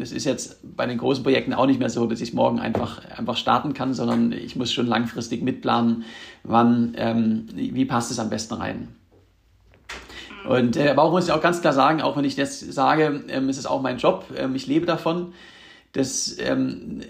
Es 0.03 0.13
ist 0.13 0.27
jetzt 0.27 0.77
bei 0.77 0.85
den 0.85 0.99
großen 0.99 1.25
Projekten 1.25 1.55
auch 1.55 1.65
nicht 1.65 1.81
mehr 1.81 1.89
so, 1.89 2.07
dass 2.07 2.21
ich 2.21 2.35
morgen 2.35 2.61
einfach, 2.61 3.01
einfach 3.17 3.39
starten 3.39 3.73
kann, 3.73 3.95
sondern 3.95 4.33
ich 4.33 4.55
muss 4.55 4.71
schon 4.71 4.87
langfristig 4.87 5.43
mitplanen, 5.43 6.05
wann, 6.45 6.93
ähm, 6.99 7.47
wie 7.55 7.87
passt 7.87 8.11
es 8.11 8.19
am 8.19 8.29
besten 8.29 8.55
rein. 8.55 8.89
Und 10.49 10.79
äh, 10.79 10.89
aber 10.89 11.03
auch 11.03 11.11
muss 11.11 11.27
ich 11.27 11.33
auch 11.33 11.43
ganz 11.43 11.61
klar 11.61 11.75
sagen, 11.75 12.01
auch 12.01 12.17
wenn 12.17 12.25
ich 12.25 12.35
das 12.35 12.59
sage, 12.61 13.23
ähm, 13.29 13.51
ist 13.51 13.59
es 13.59 13.67
auch 13.67 13.83
mein 13.83 13.99
Job, 13.99 14.25
ähm, 14.35 14.55
ich 14.55 14.67
lebe 14.67 14.87
davon. 14.87 15.35
Das, 15.93 16.37
ähm, 16.39 17.03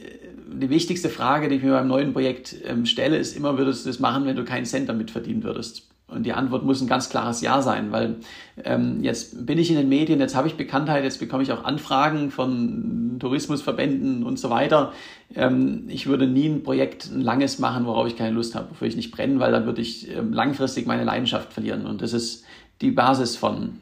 die 0.52 0.70
wichtigste 0.70 1.08
Frage, 1.08 1.48
die 1.48 1.56
ich 1.56 1.62
mir 1.62 1.72
beim 1.72 1.86
neuen 1.86 2.12
Projekt 2.12 2.56
ähm, 2.64 2.84
stelle, 2.84 3.16
ist 3.16 3.36
immer, 3.36 3.56
würdest 3.56 3.84
du 3.84 3.90
das 3.90 4.00
machen, 4.00 4.24
wenn 4.26 4.34
du 4.34 4.44
keinen 4.44 4.64
Cent 4.64 4.88
damit 4.88 5.12
verdienen 5.12 5.44
würdest? 5.44 5.88
Und 6.08 6.24
die 6.24 6.32
Antwort 6.32 6.64
muss 6.64 6.80
ein 6.80 6.88
ganz 6.88 7.10
klares 7.10 7.40
Ja 7.40 7.62
sein, 7.62 7.92
weil 7.92 8.16
ähm, 8.64 9.04
jetzt 9.04 9.46
bin 9.46 9.58
ich 9.58 9.70
in 9.70 9.76
den 9.76 9.88
Medien, 9.88 10.18
jetzt 10.18 10.34
habe 10.34 10.48
ich 10.48 10.54
Bekanntheit, 10.54 11.04
jetzt 11.04 11.20
bekomme 11.20 11.42
ich 11.44 11.52
auch 11.52 11.62
Anfragen 11.64 12.32
von 12.32 13.18
Tourismusverbänden 13.20 14.24
und 14.24 14.38
so 14.38 14.50
weiter. 14.50 14.92
Ähm, 15.36 15.84
ich 15.88 16.08
würde 16.08 16.26
nie 16.26 16.48
ein 16.48 16.62
Projekt, 16.64 17.08
ein 17.12 17.20
langes 17.20 17.60
machen, 17.60 17.84
worauf 17.84 18.08
ich 18.08 18.16
keine 18.16 18.34
Lust 18.34 18.56
habe, 18.56 18.70
wofür 18.70 18.88
ich 18.88 18.96
nicht 18.96 19.12
brenne, 19.12 19.38
weil 19.38 19.52
dann 19.52 19.66
würde 19.66 19.82
ich 19.82 20.10
ähm, 20.10 20.32
langfristig 20.32 20.86
meine 20.86 21.04
Leidenschaft 21.04 21.52
verlieren. 21.52 21.86
Und 21.86 22.02
das 22.02 22.14
ist 22.14 22.44
die 22.80 22.90
Basis 22.90 23.36
von 23.36 23.80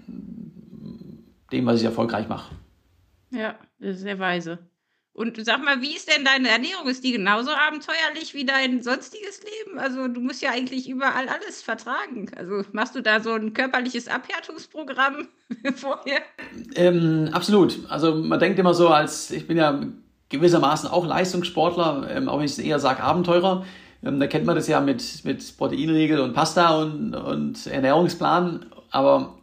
dem, 1.53 1.67
was 1.67 1.81
ich 1.81 1.85
erfolgreich 1.85 2.29
mache. 2.29 2.55
Ja, 3.31 3.57
sehr 3.79 4.19
weise. 4.19 4.59
Und 5.17 5.43
sag 5.47 5.65
mal, 5.65 5.81
wie 5.81 5.97
ist 5.97 6.11
denn 6.15 6.27
deine 6.27 6.51
Ernährung? 6.51 6.89
Ist 6.89 7.03
die 7.03 7.13
genauso 7.13 7.51
abenteuerlich 7.51 8.35
wie 8.35 8.45
dein 8.45 8.83
sonstiges 8.83 9.41
Leben? 9.43 9.79
Also 9.79 10.09
du 10.09 10.21
musst 10.21 10.43
ja 10.43 10.51
eigentlich 10.51 10.91
überall 10.91 11.31
alles 11.31 11.63
vertragen. 11.63 12.31
Also 12.37 12.69
machst 12.73 12.95
du 12.95 13.01
da 13.01 13.21
so 13.21 13.33
ein 13.33 13.55
körperliches 13.55 14.09
Abhärtungsprogramm 14.09 15.29
vorher? 15.75 16.21
Ähm, 16.75 17.31
absolut. 17.33 17.79
Also 17.89 18.15
man 18.15 18.39
denkt 18.39 18.59
immer 18.59 18.75
so, 18.75 18.89
als 18.89 19.31
ich 19.31 19.47
bin 19.47 19.57
ja 19.57 19.81
gewissermaßen 20.29 20.91
auch 20.91 21.07
Leistungssportler, 21.07 22.09
ähm, 22.11 22.29
auch 22.29 22.39
wenn 22.39 22.45
ich 22.45 22.59
eher 22.59 22.79
sage 22.79 23.03
Abenteurer. 23.03 23.65
Ähm, 24.05 24.21
da 24.21 24.27
kennt 24.27 24.45
man 24.45 24.55
das 24.55 24.69
ja 24.69 24.83
mit, 24.83 25.25
mit 25.25 25.57
Proteinriegel 25.57 26.21
und 26.21 26.35
Pasta 26.35 26.77
und, 26.83 27.15
und 27.15 27.67
Ernährungsplan. 27.67 28.67
Aber 28.90 29.35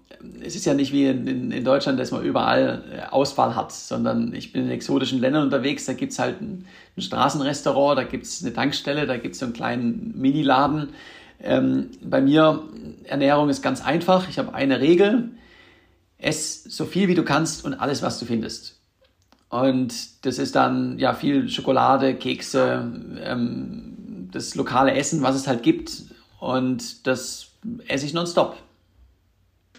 es 0.41 0.55
ist 0.55 0.65
ja 0.65 0.73
nicht 0.73 0.93
wie 0.93 1.05
in, 1.05 1.51
in, 1.51 1.63
Deutschland, 1.63 1.99
dass 1.99 2.11
man 2.11 2.23
überall 2.23 2.83
äh, 2.91 3.11
Auswahl 3.11 3.55
hat, 3.55 3.71
sondern 3.71 4.33
ich 4.33 4.53
bin 4.53 4.65
in 4.65 4.71
exotischen 4.71 5.19
Ländern 5.19 5.43
unterwegs, 5.43 5.85
da 5.85 5.93
gibt 5.93 6.13
es 6.13 6.19
halt 6.19 6.41
ein, 6.41 6.65
ein, 6.95 7.01
Straßenrestaurant, 7.01 7.97
da 7.97 8.03
gibt 8.03 8.25
es 8.25 8.41
eine 8.41 8.53
Tankstelle, 8.53 9.05
da 9.05 9.17
gibt 9.17 9.33
es 9.33 9.39
so 9.39 9.45
einen 9.45 9.53
kleinen 9.53 10.13
Mini-Laden. 10.15 10.89
Ähm, 11.41 11.89
bei 12.01 12.21
mir, 12.21 12.63
Ernährung 13.03 13.49
ist 13.49 13.61
ganz 13.61 13.83
einfach. 13.83 14.29
Ich 14.29 14.39
habe 14.39 14.53
eine 14.53 14.79
Regel. 14.79 15.31
Ess 16.17 16.63
so 16.63 16.85
viel 16.85 17.09
wie 17.09 17.15
du 17.15 17.23
kannst 17.23 17.65
und 17.65 17.73
alles, 17.73 18.01
was 18.01 18.17
du 18.17 18.25
findest. 18.25 18.79
Und 19.49 20.25
das 20.25 20.39
ist 20.39 20.55
dann 20.55 20.97
ja 20.97 21.13
viel 21.13 21.49
Schokolade, 21.49 22.15
Kekse, 22.15 22.91
ähm, 23.21 24.29
das 24.31 24.55
lokale 24.55 24.93
Essen, 24.93 25.21
was 25.21 25.35
es 25.35 25.47
halt 25.47 25.63
gibt. 25.63 25.91
Und 26.39 27.05
das 27.05 27.51
esse 27.87 28.05
ich 28.05 28.13
nonstop. 28.13 28.57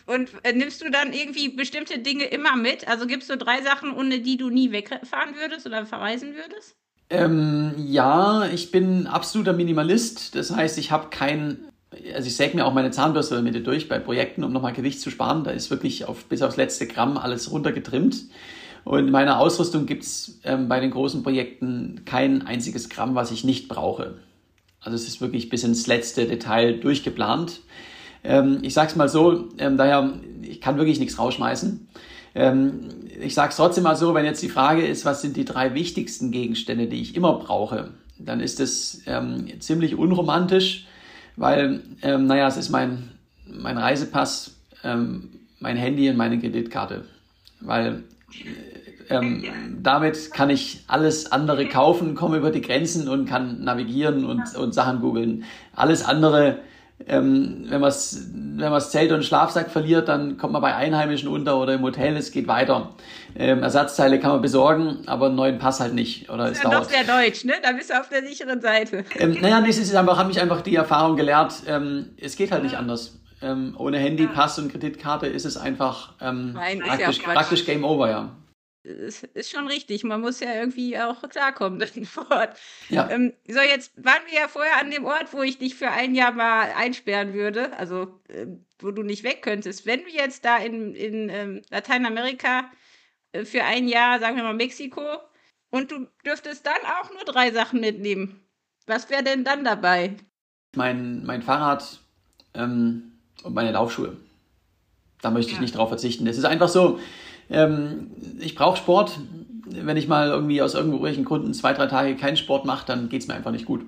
Und 0.06 0.30
äh, 0.42 0.52
nimmst 0.52 0.82
du 0.82 0.90
dann 0.90 1.12
irgendwie 1.12 1.48
bestimmte 1.48 1.98
Dinge 1.98 2.24
immer 2.24 2.56
mit? 2.56 2.86
Also 2.88 3.06
gibst 3.06 3.30
du 3.30 3.36
drei 3.36 3.62
Sachen, 3.62 3.94
ohne 3.94 4.20
die 4.20 4.36
du 4.36 4.50
nie 4.50 4.70
wegfahren 4.70 5.34
würdest 5.36 5.66
oder 5.66 5.86
verreisen 5.86 6.34
würdest? 6.34 6.76
Ähm, 7.10 7.74
ja, 7.78 8.46
ich 8.46 8.70
bin 8.70 9.06
absoluter 9.06 9.52
Minimalist. 9.52 10.34
Das 10.34 10.54
heißt, 10.54 10.78
ich 10.78 10.90
habe 10.90 11.08
kein, 11.10 11.58
also 12.14 12.26
ich 12.26 12.36
säge 12.36 12.56
mir 12.56 12.66
auch 12.66 12.74
meine 12.74 12.90
Zahnbürste 12.90 13.34
damit 13.34 13.66
durch 13.66 13.88
bei 13.88 13.98
Projekten, 13.98 14.44
um 14.44 14.52
nochmal 14.52 14.72
Gewicht 14.72 15.00
zu 15.00 15.10
sparen. 15.10 15.44
Da 15.44 15.50
ist 15.52 15.70
wirklich 15.70 16.06
auf, 16.06 16.24
bis 16.26 16.42
aufs 16.42 16.56
letzte 16.56 16.86
Gramm 16.86 17.16
alles 17.16 17.50
runtergetrimmt. 17.50 18.24
Und 18.84 18.98
in 18.98 19.10
meiner 19.10 19.38
Ausrüstung 19.38 19.86
gibt 19.86 20.02
es 20.02 20.40
ähm, 20.44 20.68
bei 20.68 20.80
den 20.80 20.90
großen 20.90 21.22
Projekten 21.22 22.02
kein 22.04 22.46
einziges 22.46 22.90
Gramm, 22.90 23.14
was 23.14 23.30
ich 23.30 23.42
nicht 23.42 23.68
brauche. 23.68 24.18
Also 24.80 24.96
es 24.96 25.08
ist 25.08 25.22
wirklich 25.22 25.48
bis 25.48 25.64
ins 25.64 25.86
letzte 25.86 26.26
Detail 26.26 26.74
durchgeplant. 26.74 27.62
Ähm, 28.24 28.58
ich 28.62 28.74
sag's 28.74 28.96
mal 28.96 29.08
so, 29.08 29.48
ähm, 29.58 29.76
daher, 29.76 30.12
ich 30.42 30.60
kann 30.60 30.76
wirklich 30.76 30.98
nichts 30.98 31.18
rausschmeißen. 31.18 31.88
Ähm, 32.34 32.90
ich 33.20 33.34
sag's 33.34 33.56
trotzdem 33.56 33.84
mal 33.84 33.96
so, 33.96 34.14
wenn 34.14 34.24
jetzt 34.24 34.42
die 34.42 34.48
Frage 34.48 34.86
ist, 34.86 35.04
was 35.04 35.22
sind 35.22 35.36
die 35.36 35.44
drei 35.44 35.74
wichtigsten 35.74 36.30
Gegenstände, 36.30 36.86
die 36.86 37.00
ich 37.00 37.14
immer 37.14 37.34
brauche, 37.34 37.90
dann 38.18 38.40
ist 38.40 38.60
es 38.60 39.02
ähm, 39.06 39.60
ziemlich 39.60 39.96
unromantisch, 39.96 40.86
weil, 41.36 41.82
ähm, 42.02 42.26
naja, 42.26 42.48
es 42.48 42.56
ist 42.56 42.70
mein, 42.70 43.10
mein 43.46 43.78
Reisepass, 43.78 44.56
ähm, 44.82 45.30
mein 45.60 45.76
Handy 45.76 46.08
und 46.08 46.16
meine 46.16 46.38
Kreditkarte. 46.38 47.04
Weil 47.60 48.04
ähm, 49.10 49.44
damit 49.82 50.32
kann 50.32 50.50
ich 50.50 50.84
alles 50.86 51.30
andere 51.30 51.68
kaufen, 51.68 52.14
komme 52.14 52.38
über 52.38 52.50
die 52.50 52.60
Grenzen 52.60 53.08
und 53.08 53.26
kann 53.26 53.62
navigieren 53.62 54.24
und, 54.24 54.54
und 54.56 54.74
Sachen 54.74 55.00
googeln. 55.00 55.44
Alles 55.74 56.04
andere 56.04 56.58
ähm, 57.06 57.66
wenn 57.68 57.80
man 57.80 57.92
wenn 58.56 58.70
man's 58.70 58.90
Zelt 58.90 59.10
und 59.12 59.24
Schlafsack 59.24 59.70
verliert, 59.70 60.08
dann 60.08 60.38
kommt 60.38 60.52
man 60.52 60.62
bei 60.62 60.74
Einheimischen 60.74 61.28
unter 61.28 61.58
oder 61.58 61.74
im 61.74 61.82
Hotel, 61.82 62.16
es 62.16 62.30
geht 62.30 62.46
weiter. 62.46 62.94
Ähm, 63.36 63.62
Ersatzteile 63.62 64.20
kann 64.20 64.30
man 64.30 64.42
besorgen, 64.42 65.02
aber 65.06 65.26
einen 65.26 65.34
neuen 65.34 65.58
Pass 65.58 65.80
halt 65.80 65.94
nicht. 65.94 66.30
Oder 66.30 66.48
das 66.48 66.58
ist 66.58 66.64
ja 66.64 66.70
dauert. 66.70 66.84
doch 66.84 66.90
sehr 66.90 67.04
deutsch, 67.04 67.44
ne? 67.44 67.54
Da 67.62 67.72
bist 67.72 67.90
du 67.90 68.00
auf 68.00 68.08
der 68.08 68.24
sicheren 68.24 68.60
Seite. 68.60 69.04
Ähm, 69.16 69.36
naja, 69.40 69.60
nee, 69.60 69.70
es 69.70 69.78
ist 69.78 69.94
einfach, 69.94 70.16
habe 70.18 70.28
mich 70.28 70.40
einfach 70.40 70.60
die 70.60 70.76
Erfahrung 70.76 71.16
gelehrt, 71.16 71.54
ähm, 71.66 72.10
es 72.20 72.36
geht 72.36 72.52
halt 72.52 72.62
nicht 72.62 72.76
anders. 72.76 73.18
Ähm, 73.42 73.74
ohne 73.76 73.98
Handy, 73.98 74.26
Pass 74.26 74.58
und 74.58 74.70
Kreditkarte 74.70 75.26
ist 75.26 75.44
es 75.44 75.56
einfach 75.56 76.12
ähm, 76.20 76.52
Nein, 76.54 76.80
praktisch, 76.80 77.18
ja 77.18 77.32
praktisch 77.32 77.66
Game 77.66 77.84
Over, 77.84 78.08
ja 78.08 78.30
ist, 78.84 79.24
ist 79.24 79.50
schon 79.50 79.66
richtig. 79.66 80.04
Man 80.04 80.20
muss 80.20 80.40
ja 80.40 80.54
irgendwie 80.54 80.98
auch 80.98 81.28
klarkommen 81.28 81.78
dann 81.94 82.04
vor 82.04 82.30
Ort. 82.30 82.56
Ja. 82.88 83.08
Ähm, 83.10 83.32
so, 83.48 83.60
jetzt 83.60 83.92
waren 84.02 84.22
wir 84.26 84.40
ja 84.40 84.48
vorher 84.48 84.80
an 84.80 84.90
dem 84.90 85.04
Ort, 85.04 85.32
wo 85.32 85.42
ich 85.42 85.58
dich 85.58 85.74
für 85.74 85.90
ein 85.90 86.14
Jahr 86.14 86.32
mal 86.32 86.72
einsperren 86.76 87.34
würde, 87.34 87.76
also 87.78 88.20
äh, 88.28 88.46
wo 88.78 88.90
du 88.90 89.02
nicht 89.02 89.24
weg 89.24 89.42
könntest. 89.42 89.86
Wenn 89.86 90.02
du 90.04 90.10
jetzt 90.10 90.44
da 90.44 90.58
in, 90.58 90.94
in 90.94 91.28
ähm, 91.30 91.62
Lateinamerika 91.70 92.70
äh, 93.32 93.44
für 93.44 93.64
ein 93.64 93.88
Jahr, 93.88 94.20
sagen 94.20 94.36
wir 94.36 94.44
mal 94.44 94.54
Mexiko, 94.54 95.02
und 95.70 95.90
du 95.90 96.06
dürftest 96.24 96.66
dann 96.66 96.74
auch 97.00 97.10
nur 97.10 97.24
drei 97.24 97.50
Sachen 97.50 97.80
mitnehmen, 97.80 98.40
was 98.86 99.10
wäre 99.10 99.24
denn 99.24 99.44
dann 99.44 99.64
dabei? 99.64 100.14
Mein, 100.76 101.24
mein 101.24 101.42
Fahrrad, 101.42 102.00
ähm, 102.54 103.12
und 103.42 103.54
meine 103.54 103.72
Laufschuhe. 103.72 104.16
Da 105.20 105.30
möchte 105.30 105.50
ich 105.50 105.56
ja. 105.56 105.62
nicht 105.62 105.76
drauf 105.76 105.88
verzichten. 105.88 106.26
Es 106.26 106.38
ist 106.38 106.44
einfach 106.44 106.68
so, 106.68 106.98
ähm, 107.50 108.10
ich 108.40 108.54
brauche 108.54 108.76
Sport. 108.76 109.18
Wenn 109.66 109.96
ich 109.96 110.08
mal 110.08 110.28
irgendwie 110.28 110.60
aus 110.60 110.74
irgendwelchen 110.74 111.24
Gründen 111.24 111.54
zwei, 111.54 111.72
drei 111.72 111.86
Tage 111.86 112.16
keinen 112.16 112.36
Sport 112.36 112.64
mache, 112.64 112.86
dann 112.86 113.08
geht 113.08 113.22
es 113.22 113.28
mir 113.28 113.34
einfach 113.34 113.50
nicht 113.50 113.64
gut. 113.64 113.84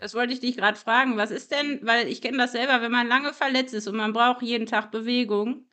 Das 0.00 0.14
wollte 0.14 0.32
ich 0.32 0.40
dich 0.40 0.56
gerade 0.56 0.76
fragen. 0.76 1.16
Was 1.16 1.30
ist 1.30 1.50
denn, 1.50 1.80
weil 1.82 2.08
ich 2.08 2.20
kenne 2.20 2.38
das 2.38 2.52
selber, 2.52 2.82
wenn 2.82 2.92
man 2.92 3.06
lange 3.06 3.32
verletzt 3.32 3.74
ist 3.74 3.88
und 3.88 3.96
man 3.96 4.12
braucht 4.12 4.42
jeden 4.42 4.66
Tag 4.66 4.90
Bewegung, 4.90 5.64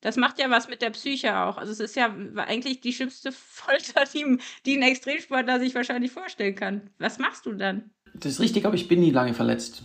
das 0.00 0.16
macht 0.16 0.38
ja 0.38 0.50
was 0.50 0.68
mit 0.68 0.80
der 0.82 0.90
Psyche 0.90 1.36
auch. 1.36 1.58
Also 1.58 1.72
es 1.72 1.80
ist 1.80 1.96
ja 1.96 2.14
eigentlich 2.36 2.80
die 2.80 2.92
schlimmste 2.92 3.32
Folter, 3.32 4.04
die, 4.12 4.38
die 4.64 4.76
ein 4.76 4.82
Extremsportler 4.82 5.58
sich 5.58 5.74
wahrscheinlich 5.74 6.12
vorstellen 6.12 6.54
kann. 6.54 6.90
Was 6.98 7.18
machst 7.18 7.46
du 7.46 7.52
dann? 7.52 7.90
Das 8.14 8.32
ist 8.32 8.40
richtig, 8.40 8.64
aber 8.64 8.74
ich 8.74 8.88
bin 8.88 9.00
nie 9.00 9.10
lange 9.10 9.34
verletzt. 9.34 9.82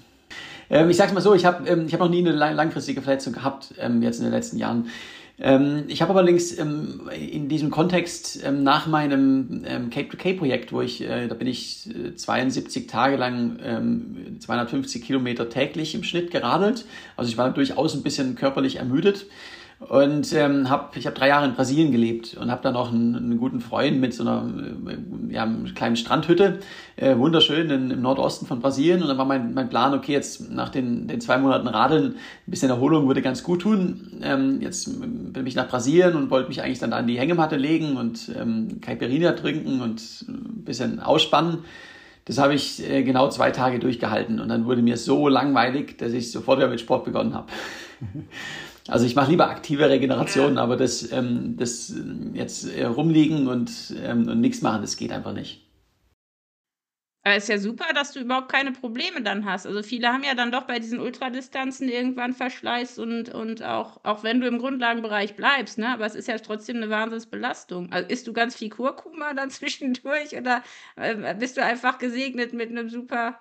Ähm, 0.69 0.89
ich 0.89 0.97
sag's 0.97 1.13
mal 1.13 1.21
so, 1.21 1.33
ich 1.33 1.45
habe 1.45 1.67
ähm, 1.67 1.87
hab 1.91 1.99
noch 1.99 2.09
nie 2.09 2.19
eine 2.19 2.31
langfristige 2.31 3.01
Verletzung 3.01 3.33
gehabt, 3.33 3.73
ähm, 3.77 4.01
jetzt 4.01 4.19
in 4.19 4.25
den 4.25 4.33
letzten 4.33 4.57
Jahren. 4.57 4.89
Ähm, 5.39 5.85
ich 5.87 6.01
habe 6.01 6.13
allerdings 6.13 6.57
ähm, 6.57 7.09
in 7.11 7.49
diesem 7.49 7.71
Kontext 7.71 8.43
ähm, 8.43 8.63
nach 8.63 8.85
meinem 8.85 9.63
Cape-to-Cape-Projekt, 9.89 10.71
wo 10.71 10.81
ich, 10.81 11.01
äh, 11.01 11.27
da 11.27 11.33
bin 11.35 11.47
ich 11.47 11.89
äh, 11.89 12.15
72 12.15 12.87
Tage 12.87 13.15
lang 13.15 13.57
250 14.39 15.01
ähm, 15.01 15.07
Kilometer 15.07 15.49
täglich 15.49 15.95
im 15.95 16.03
Schnitt 16.03 16.31
geradelt. 16.31 16.85
Also 17.17 17.31
ich 17.31 17.37
war 17.37 17.49
durchaus 17.51 17.95
ein 17.95 18.03
bisschen 18.03 18.35
körperlich 18.35 18.75
ermüdet. 18.75 19.25
Und 19.89 20.31
ähm, 20.33 20.69
hab, 20.69 20.95
ich 20.95 21.05
habe 21.05 21.15
drei 21.15 21.27
Jahre 21.27 21.45
in 21.45 21.55
Brasilien 21.55 21.91
gelebt 21.91 22.37
und 22.39 22.49
habe 22.49 22.61
dann 22.61 22.73
noch 22.73 22.91
einen, 22.91 23.15
einen, 23.15 23.37
guten 23.37 23.59
Freund 23.59 23.99
mit 23.99 24.13
so 24.13 24.23
einer 24.23 24.47
äh, 24.87 25.33
ja, 25.33 25.49
kleinen 25.75 25.95
Strandhütte, 25.95 26.59
äh, 26.95 27.17
wunderschön 27.17 27.69
in, 27.69 27.91
im 27.91 28.01
Nordosten 28.01 28.45
von 28.45 28.59
Brasilien. 28.59 29.01
Und 29.01 29.09
dann 29.09 29.17
war 29.17 29.25
mein, 29.25 29.53
mein 29.53 29.69
Plan, 29.69 29.93
okay, 29.93 30.13
jetzt 30.13 30.51
nach 30.51 30.69
den, 30.69 31.07
den 31.07 31.21
zwei 31.21 31.37
Monaten 31.37 31.67
Radeln, 31.67 32.15
ein 32.15 32.51
bisschen 32.51 32.69
Erholung 32.69 33.07
würde 33.07 33.21
ganz 33.21 33.43
gut 33.43 33.63
tun. 33.63 34.19
Ähm, 34.21 34.61
jetzt 34.61 34.89
bin 34.99 35.45
ich 35.45 35.55
nach 35.55 35.67
Brasilien 35.67 36.15
und 36.15 36.29
wollte 36.29 36.49
mich 36.49 36.61
eigentlich 36.61 36.79
dann 36.79 36.93
an 36.93 37.07
die 37.07 37.19
Hängematte 37.19 37.57
legen 37.57 37.97
und 37.97 38.31
ähm, 38.39 38.79
Caipirinha 38.79 39.33
trinken 39.33 39.81
und 39.81 40.01
ein 40.27 40.63
bisschen 40.63 40.99
ausspannen. 40.99 41.59
Das 42.25 42.37
habe 42.37 42.53
ich 42.53 42.89
äh, 42.89 43.03
genau 43.03 43.29
zwei 43.29 43.51
Tage 43.51 43.79
durchgehalten 43.79 44.39
und 44.39 44.47
dann 44.47 44.65
wurde 44.65 44.81
mir 44.81 44.97
so 44.97 45.27
langweilig, 45.27 45.97
dass 45.97 46.13
ich 46.13 46.31
sofort 46.31 46.59
wieder 46.59 46.69
mit 46.69 46.79
Sport 46.79 47.05
begonnen 47.05 47.33
habe. 47.33 47.47
Also 48.87 49.05
ich 49.05 49.15
mache 49.15 49.31
lieber 49.31 49.49
aktive 49.49 49.89
Regeneration, 49.89 50.57
aber 50.57 50.75
das, 50.75 51.11
ähm, 51.11 51.55
das 51.57 51.89
äh, 51.91 52.37
jetzt 52.37 52.65
äh, 52.65 52.85
rumliegen 52.85 53.47
und, 53.47 53.93
ähm, 54.03 54.27
und 54.27 54.41
nichts 54.41 54.61
machen, 54.61 54.81
das 54.81 54.97
geht 54.97 55.11
einfach 55.11 55.33
nicht. 55.33 55.63
Aber 57.25 57.35
es 57.35 57.43
ist 57.43 57.49
ja 57.49 57.57
super, 57.57 57.93
dass 57.93 58.11
du 58.11 58.19
überhaupt 58.19 58.51
keine 58.51 58.73
Probleme 58.73 59.21
dann 59.21 59.45
hast. 59.45 59.65
Also 59.65 59.81
viele 59.81 60.09
haben 60.09 60.25
ja 60.25 60.35
dann 60.35 60.51
doch 60.51 60.63
bei 60.63 60.79
diesen 60.79 60.99
Ultradistanzen 60.99 61.87
irgendwann 61.87 62.33
Verschleiß 62.33 62.99
und, 62.99 63.33
und 63.33 63.63
auch, 63.63 64.03
auch 64.03 64.23
wenn 64.23 64.41
du 64.41 64.47
im 64.47 64.59
Grundlagenbereich 64.59 65.35
bleibst, 65.37 65.77
ne? 65.77 65.87
Aber 65.87 66.05
es 66.05 66.15
ist 66.15 66.27
ja 66.27 66.37
trotzdem 66.37 66.77
eine 66.77 66.89
Wahnsinnsbelastung. 66.89 67.93
Also 67.93 68.09
isst 68.09 68.27
du 68.27 68.33
ganz 68.33 68.57
viel 68.57 68.69
Kurkuma 68.69 69.33
dann 69.33 69.49
zwischendurch 69.51 70.35
oder 70.35 70.63
äh, 70.97 71.33
bist 71.35 71.55
du 71.55 71.63
einfach 71.63 71.97
gesegnet 71.97 72.51
mit 72.51 72.69
einem 72.71 72.89
super 72.89 73.39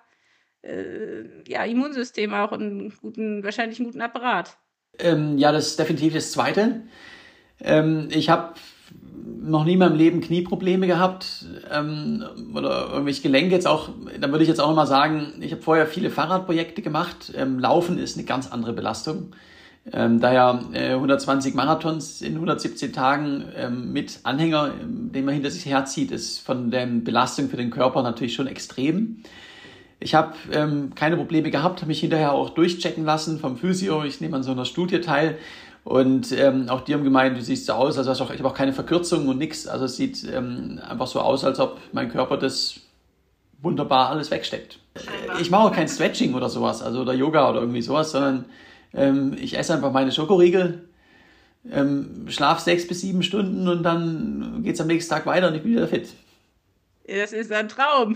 äh, 0.61 1.43
ja, 1.47 1.65
Immunsystem 1.65 2.33
auch 2.33 2.53
und 2.53 2.97
guten, 3.01 3.43
wahrscheinlich 3.43 3.79
einen 3.79 3.87
guten 3.87 4.01
Apparat? 4.01 4.57
Ähm, 4.99 5.37
ja, 5.37 5.51
das 5.51 5.67
ist 5.67 5.79
definitiv 5.79 6.13
das 6.13 6.31
Zweite. 6.31 6.81
Ähm, 7.59 8.07
ich 8.11 8.29
habe 8.29 8.53
noch 9.41 9.65
nie 9.65 9.73
in 9.73 9.79
meinem 9.79 9.97
Leben 9.97 10.21
Knieprobleme 10.21 10.87
gehabt 10.87 11.45
ähm, 11.71 12.23
oder 12.53 12.89
irgendwelche 12.91 13.21
Gelenke 13.21 13.55
jetzt 13.55 13.67
auch. 13.67 13.89
Da 14.19 14.29
würde 14.31 14.43
ich 14.43 14.49
jetzt 14.49 14.59
auch 14.59 14.69
nochmal 14.69 14.87
sagen, 14.87 15.33
ich 15.41 15.51
habe 15.51 15.61
vorher 15.61 15.85
viele 15.85 16.09
Fahrradprojekte 16.09 16.81
gemacht. 16.81 17.33
Ähm, 17.35 17.59
Laufen 17.59 17.97
ist 17.97 18.17
eine 18.17 18.25
ganz 18.25 18.51
andere 18.51 18.73
Belastung. 18.73 19.33
Ähm, 19.91 20.21
daher 20.21 20.61
äh, 20.71 20.93
120 20.93 21.55
Marathons 21.55 22.21
in 22.21 22.35
117 22.35 22.93
Tagen 22.93 23.43
ähm, 23.55 23.91
mit 23.91 24.19
Anhänger, 24.23 24.71
den 24.81 25.25
man 25.25 25.33
hinter 25.33 25.51
sich 25.51 25.65
herzieht, 25.65 26.11
ist 26.11 26.39
von 26.39 26.71
der 26.71 26.85
Belastung 26.85 27.49
für 27.49 27.57
den 27.57 27.69
Körper 27.69 28.01
natürlich 28.01 28.33
schon 28.33 28.47
extrem. 28.47 29.23
Ich 30.03 30.15
habe 30.15 30.33
ähm, 30.51 30.91
keine 30.95 31.15
Probleme 31.15 31.49
gehabt, 31.49 31.79
habe 31.79 31.87
mich 31.87 32.01
hinterher 32.01 32.33
auch 32.33 32.49
durchchecken 32.49 33.05
lassen 33.05 33.39
vom 33.39 33.57
Physio. 33.57 34.03
Ich 34.03 34.19
nehme 34.19 34.35
an 34.35 34.43
so 34.43 34.51
einer 34.51 34.65
Studie 34.65 34.99
teil. 34.99 35.37
Und 35.85 36.31
ähm, 36.31 36.69
auch 36.69 36.81
die 36.81 36.93
haben 36.93 37.03
gemeint, 37.03 37.37
du 37.37 37.41
siehst 37.41 37.65
so 37.65 37.73
aus, 37.73 37.97
also 37.97 38.09
hast 38.09 38.21
auch, 38.21 38.31
ich 38.31 38.39
habe 38.39 38.49
auch 38.49 38.53
keine 38.53 38.73
Verkürzung 38.73 39.27
und 39.27 39.37
nichts. 39.37 39.67
Also 39.67 39.85
es 39.85 39.95
sieht 39.95 40.25
ähm, 40.33 40.79
einfach 40.87 41.07
so 41.07 41.19
aus, 41.19 41.43
als 41.43 41.59
ob 41.59 41.79
mein 41.91 42.09
Körper 42.09 42.37
das 42.37 42.81
wunderbar 43.61 44.09
alles 44.09 44.29
wegsteckt. 44.29 44.79
Ich 45.39 45.49
mache 45.49 45.63
auch 45.67 45.71
kein 45.71 45.87
Stretching 45.87 46.33
oder 46.33 46.49
sowas, 46.49 46.81
also 46.81 47.01
oder 47.01 47.13
Yoga 47.13 47.49
oder 47.49 47.61
irgendwie 47.61 47.81
sowas, 47.81 48.11
sondern 48.11 48.45
ähm, 48.93 49.35
ich 49.39 49.57
esse 49.57 49.73
einfach 49.73 49.91
meine 49.91 50.11
Schokoriegel, 50.11 50.83
ähm, 51.71 52.25
schlaf 52.27 52.59
sechs 52.59 52.87
bis 52.87 53.01
sieben 53.01 53.23
Stunden 53.23 53.67
und 53.69 53.83
dann 53.83 54.61
geht 54.63 54.75
es 54.75 54.81
am 54.81 54.87
nächsten 54.87 55.13
Tag 55.13 55.25
weiter 55.25 55.47
und 55.47 55.55
ich 55.55 55.63
bin 55.63 55.71
wieder 55.71 55.87
fit. 55.87 56.09
Das 57.05 57.33
ist 57.33 57.51
ein 57.51 57.67
Traum. 57.67 58.15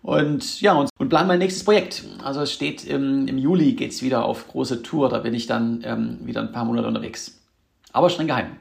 Und 0.00 0.60
ja, 0.60 0.72
und, 0.72 0.88
und 0.98 1.08
plan 1.08 1.26
mein 1.26 1.38
nächstes 1.38 1.64
Projekt. 1.64 2.04
Also 2.22 2.40
es 2.40 2.52
steht 2.52 2.84
im, 2.84 3.28
im 3.28 3.36
Juli 3.38 3.74
geht 3.74 3.92
es 3.92 4.02
wieder 4.02 4.24
auf 4.24 4.48
große 4.48 4.82
Tour. 4.82 5.08
Da 5.08 5.18
bin 5.18 5.34
ich 5.34 5.46
dann 5.46 5.82
ähm, 5.84 6.18
wieder 6.22 6.40
ein 6.40 6.52
paar 6.52 6.64
Monate 6.64 6.88
unterwegs. 6.88 7.40
Aber 7.92 8.08
streng 8.08 8.26
geheim. 8.26 8.56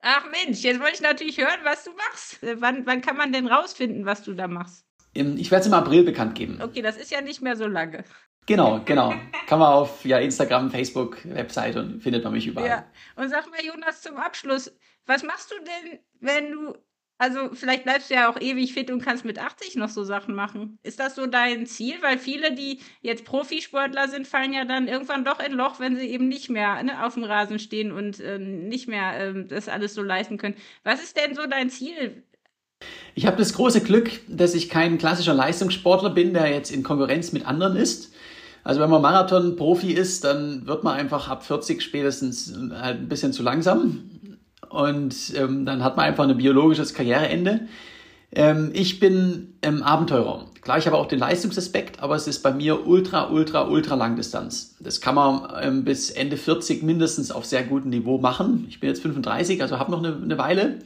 Ach 0.00 0.24
Mensch, 0.30 0.62
jetzt 0.62 0.80
wollte 0.80 0.94
ich 0.94 1.00
natürlich 1.00 1.38
hören, 1.38 1.60
was 1.62 1.84
du 1.84 1.90
machst. 1.92 2.42
Äh, 2.42 2.60
wann, 2.60 2.86
wann 2.86 3.02
kann 3.02 3.16
man 3.16 3.32
denn 3.32 3.46
rausfinden, 3.46 4.06
was 4.06 4.22
du 4.22 4.32
da 4.32 4.48
machst? 4.48 4.84
Ich 5.14 5.50
werde 5.50 5.60
es 5.60 5.66
im 5.66 5.74
April 5.74 6.04
bekannt 6.04 6.34
geben. 6.34 6.58
Okay, 6.62 6.80
das 6.80 6.96
ist 6.96 7.10
ja 7.10 7.20
nicht 7.20 7.42
mehr 7.42 7.54
so 7.54 7.66
lange. 7.66 8.04
Genau, 8.46 8.80
genau. 8.84 9.12
Kann 9.46 9.58
man 9.58 9.72
auf 9.72 10.04
ja, 10.04 10.18
Instagram, 10.18 10.70
Facebook, 10.70 11.18
Website 11.24 11.76
und 11.76 12.02
findet 12.02 12.24
man 12.24 12.32
mich 12.32 12.46
überall. 12.46 12.68
Ja. 12.68 12.84
Und 13.16 13.28
sag 13.28 13.50
mal, 13.50 13.62
Jonas, 13.62 14.00
zum 14.00 14.16
Abschluss, 14.16 14.74
was 15.06 15.22
machst 15.22 15.52
du 15.52 15.56
denn, 15.58 16.00
wenn 16.20 16.50
du 16.50 16.74
also 17.22 17.50
vielleicht 17.52 17.84
bleibst 17.84 18.10
du 18.10 18.14
ja 18.14 18.28
auch 18.28 18.40
ewig 18.40 18.74
fit 18.74 18.90
und 18.90 19.00
kannst 19.00 19.24
mit 19.24 19.38
80 19.38 19.76
noch 19.76 19.88
so 19.88 20.02
Sachen 20.02 20.34
machen. 20.34 20.80
Ist 20.82 20.98
das 20.98 21.14
so 21.14 21.26
dein 21.26 21.66
Ziel? 21.66 21.94
Weil 22.00 22.18
viele, 22.18 22.52
die 22.52 22.80
jetzt 23.00 23.24
Profisportler 23.24 24.08
sind, 24.08 24.26
fallen 24.26 24.52
ja 24.52 24.64
dann 24.64 24.88
irgendwann 24.88 25.24
doch 25.24 25.38
in 25.38 25.52
Loch, 25.52 25.78
wenn 25.78 25.94
sie 25.94 26.08
eben 26.08 26.26
nicht 26.26 26.50
mehr 26.50 26.82
ne, 26.82 27.06
auf 27.06 27.14
dem 27.14 27.22
Rasen 27.22 27.60
stehen 27.60 27.92
und 27.92 28.18
äh, 28.18 28.40
nicht 28.40 28.88
mehr 28.88 29.20
äh, 29.20 29.44
das 29.46 29.68
alles 29.68 29.94
so 29.94 30.02
leisten 30.02 30.36
können. 30.36 30.56
Was 30.82 31.00
ist 31.00 31.16
denn 31.16 31.36
so 31.36 31.42
dein 31.46 31.70
Ziel? 31.70 32.24
Ich 33.14 33.24
habe 33.24 33.36
das 33.36 33.52
große 33.52 33.82
Glück, 33.82 34.10
dass 34.26 34.54
ich 34.54 34.68
kein 34.68 34.98
klassischer 34.98 35.34
Leistungssportler 35.34 36.10
bin, 36.10 36.34
der 36.34 36.50
jetzt 36.50 36.72
in 36.72 36.82
Konkurrenz 36.82 37.30
mit 37.30 37.46
anderen 37.46 37.76
ist. 37.76 38.12
Also 38.64 38.80
wenn 38.80 38.90
man 38.90 39.00
Marathon-Profi 39.00 39.92
ist, 39.92 40.24
dann 40.24 40.66
wird 40.66 40.82
man 40.82 40.96
einfach 40.96 41.28
ab 41.28 41.46
40 41.46 41.82
spätestens 41.82 42.52
halt 42.72 42.98
ein 42.98 43.08
bisschen 43.08 43.32
zu 43.32 43.44
langsam 43.44 44.10
und 44.72 45.14
ähm, 45.36 45.66
dann 45.66 45.84
hat 45.84 45.96
man 45.96 46.06
einfach 46.06 46.26
ein 46.26 46.36
biologisches 46.36 46.94
Karriereende. 46.94 47.60
Ähm, 48.34 48.70
ich 48.72 49.00
bin 49.00 49.54
ähm, 49.62 49.82
Abenteurer. 49.82 50.46
Klar, 50.62 50.78
ich 50.78 50.86
habe 50.86 50.96
auch 50.96 51.06
den 51.06 51.18
Leistungsaspekt, 51.18 52.02
aber 52.02 52.14
es 52.14 52.26
ist 52.26 52.42
bei 52.42 52.52
mir 52.52 52.86
ultra, 52.86 53.30
ultra, 53.30 53.68
ultra 53.68 53.94
Langdistanz. 53.96 54.76
Das 54.80 55.00
kann 55.00 55.14
man 55.14 55.52
ähm, 55.60 55.84
bis 55.84 56.10
Ende 56.10 56.36
40 56.36 56.82
mindestens 56.82 57.30
auf 57.30 57.44
sehr 57.44 57.64
gutem 57.64 57.90
Niveau 57.90 58.18
machen. 58.18 58.66
Ich 58.68 58.80
bin 58.80 58.88
jetzt 58.88 59.02
35, 59.02 59.60
also 59.60 59.78
habe 59.78 59.90
noch 59.90 59.98
eine, 59.98 60.16
eine 60.16 60.38
Weile. 60.38 60.78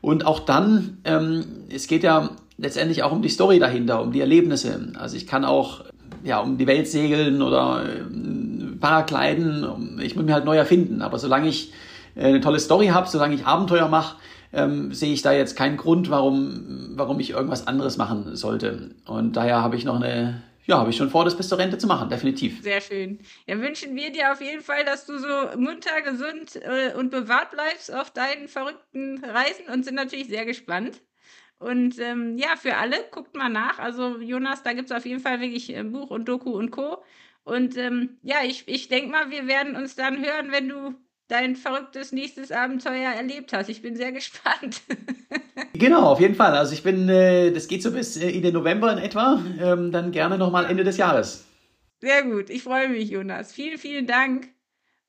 Und 0.00 0.24
auch 0.24 0.40
dann, 0.40 0.98
ähm, 1.04 1.44
es 1.68 1.88
geht 1.88 2.04
ja 2.04 2.30
letztendlich 2.56 3.02
auch 3.02 3.12
um 3.12 3.20
die 3.20 3.28
Story 3.28 3.58
dahinter, 3.58 4.00
um 4.00 4.12
die 4.12 4.20
Erlebnisse. 4.20 4.92
Also 4.98 5.16
ich 5.16 5.26
kann 5.26 5.44
auch 5.44 5.84
ja, 6.24 6.40
um 6.40 6.56
die 6.56 6.66
Welt 6.66 6.88
segeln 6.88 7.42
oder 7.42 7.84
äh, 7.84 8.76
Paragliden. 8.80 10.00
Ich 10.02 10.16
muss 10.16 10.24
mich 10.24 10.34
halt 10.34 10.44
neu 10.44 10.56
erfinden. 10.56 11.02
Aber 11.02 11.18
solange 11.18 11.48
ich 11.48 11.72
eine 12.16 12.40
tolle 12.40 12.58
Story 12.60 12.88
habe, 12.88 13.08
solange 13.08 13.34
ich 13.34 13.46
Abenteuer 13.46 13.88
mache, 13.88 14.16
ähm, 14.52 14.92
sehe 14.92 15.12
ich 15.12 15.22
da 15.22 15.32
jetzt 15.32 15.56
keinen 15.56 15.76
Grund, 15.76 16.10
warum, 16.10 16.92
warum 16.94 17.20
ich 17.20 17.30
irgendwas 17.30 17.66
anderes 17.66 17.96
machen 17.96 18.36
sollte. 18.36 18.94
Und 19.06 19.34
daher 19.36 19.62
habe 19.62 19.76
ich 19.76 19.84
noch 19.84 19.96
eine, 19.96 20.42
ja, 20.64 20.78
habe 20.78 20.90
ich 20.90 20.96
schon 20.96 21.10
vor, 21.10 21.24
das 21.24 21.36
bis 21.36 21.48
zur 21.48 21.58
Rente 21.58 21.78
zu 21.78 21.86
machen, 21.86 22.08
definitiv. 22.08 22.62
Sehr 22.62 22.80
schön. 22.80 23.20
Ja, 23.46 23.60
wünschen 23.60 23.94
wir 23.94 24.10
dir 24.10 24.32
auf 24.32 24.40
jeden 24.40 24.62
Fall, 24.62 24.84
dass 24.84 25.06
du 25.06 25.18
so 25.18 25.58
munter, 25.58 26.00
gesund 26.02 26.56
äh, 26.56 26.94
und 26.96 27.10
bewahrt 27.10 27.50
bleibst 27.50 27.92
auf 27.94 28.10
deinen 28.10 28.48
verrückten 28.48 29.22
Reisen 29.22 29.72
und 29.72 29.84
sind 29.84 29.94
natürlich 29.94 30.28
sehr 30.28 30.46
gespannt. 30.46 31.02
Und 31.58 31.98
ähm, 32.00 32.36
ja, 32.36 32.56
für 32.56 32.76
alle, 32.76 32.96
guckt 33.10 33.34
mal 33.34 33.48
nach. 33.48 33.78
Also 33.78 34.18
Jonas, 34.20 34.62
da 34.62 34.74
gibt 34.74 34.90
es 34.90 34.96
auf 34.96 35.06
jeden 35.06 35.20
Fall 35.20 35.40
wirklich 35.40 35.74
äh, 35.74 35.82
Buch 35.84 36.10
und 36.10 36.26
Doku 36.28 36.50
und 36.50 36.70
Co. 36.70 37.02
Und 37.44 37.76
ähm, 37.78 38.18
ja, 38.22 38.38
ich, 38.44 38.66
ich 38.66 38.88
denke 38.88 39.10
mal, 39.10 39.30
wir 39.30 39.46
werden 39.46 39.76
uns 39.76 39.96
dann 39.96 40.18
hören, 40.22 40.50
wenn 40.50 40.68
du 40.68 40.94
dein 41.28 41.56
verrücktes 41.56 42.12
nächstes 42.12 42.52
Abenteuer 42.52 43.12
erlebt 43.12 43.52
hast. 43.52 43.68
Ich 43.68 43.82
bin 43.82 43.96
sehr 43.96 44.12
gespannt. 44.12 44.82
genau, 45.72 46.02
auf 46.02 46.20
jeden 46.20 46.34
Fall. 46.34 46.52
Also 46.56 46.72
ich 46.72 46.82
bin, 46.82 47.08
äh, 47.08 47.50
das 47.50 47.68
geht 47.68 47.82
so 47.82 47.90
bis 47.90 48.16
äh, 48.16 48.30
Ende 48.30 48.52
November 48.52 48.92
in 48.92 48.98
etwa. 48.98 49.42
Ähm, 49.60 49.92
dann 49.92 50.12
gerne 50.12 50.38
nochmal 50.38 50.66
Ende 50.70 50.84
des 50.84 50.96
Jahres. 50.96 51.44
Sehr 52.00 52.22
gut. 52.24 52.50
Ich 52.50 52.62
freue 52.62 52.88
mich, 52.88 53.10
Jonas. 53.10 53.52
Vielen, 53.52 53.78
vielen 53.78 54.06
Dank. 54.06 54.48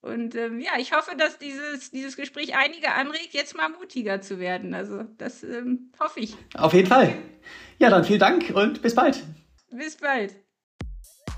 Und 0.01 0.36
ähm, 0.36 0.60
ja, 0.60 0.71
ich 0.80 0.93
hoffe, 0.93 1.15
dass 1.17 1.38
dieses, 1.38 1.91
dieses 1.91 2.15
Gespräch 2.15 2.56
einige 2.56 2.93
anregt, 2.93 3.34
jetzt 3.34 3.58
mal 3.58 3.69
mutiger 3.69 4.21
zu 4.21 4.39
werden. 4.39 4.73
Also 4.73 5.03
das 5.17 5.43
ähm, 5.43 5.91
hoffe 5.99 6.19
ich. 6.21 6.36
Auf 6.56 6.73
jeden 6.73 6.88
Fall. 6.88 7.13
Ja, 7.80 7.89
dann 7.89 8.03
vielen 8.03 8.19
Dank 8.19 8.51
und 8.53 8.82
bis 8.82 8.95
bald. 8.95 9.23
Bis 9.71 9.97
bald. 9.97 10.36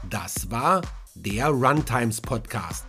Das 0.09 0.49
war 0.51 0.81
der 1.15 1.47
Runtimes 1.47 2.21
Podcast. 2.21 2.88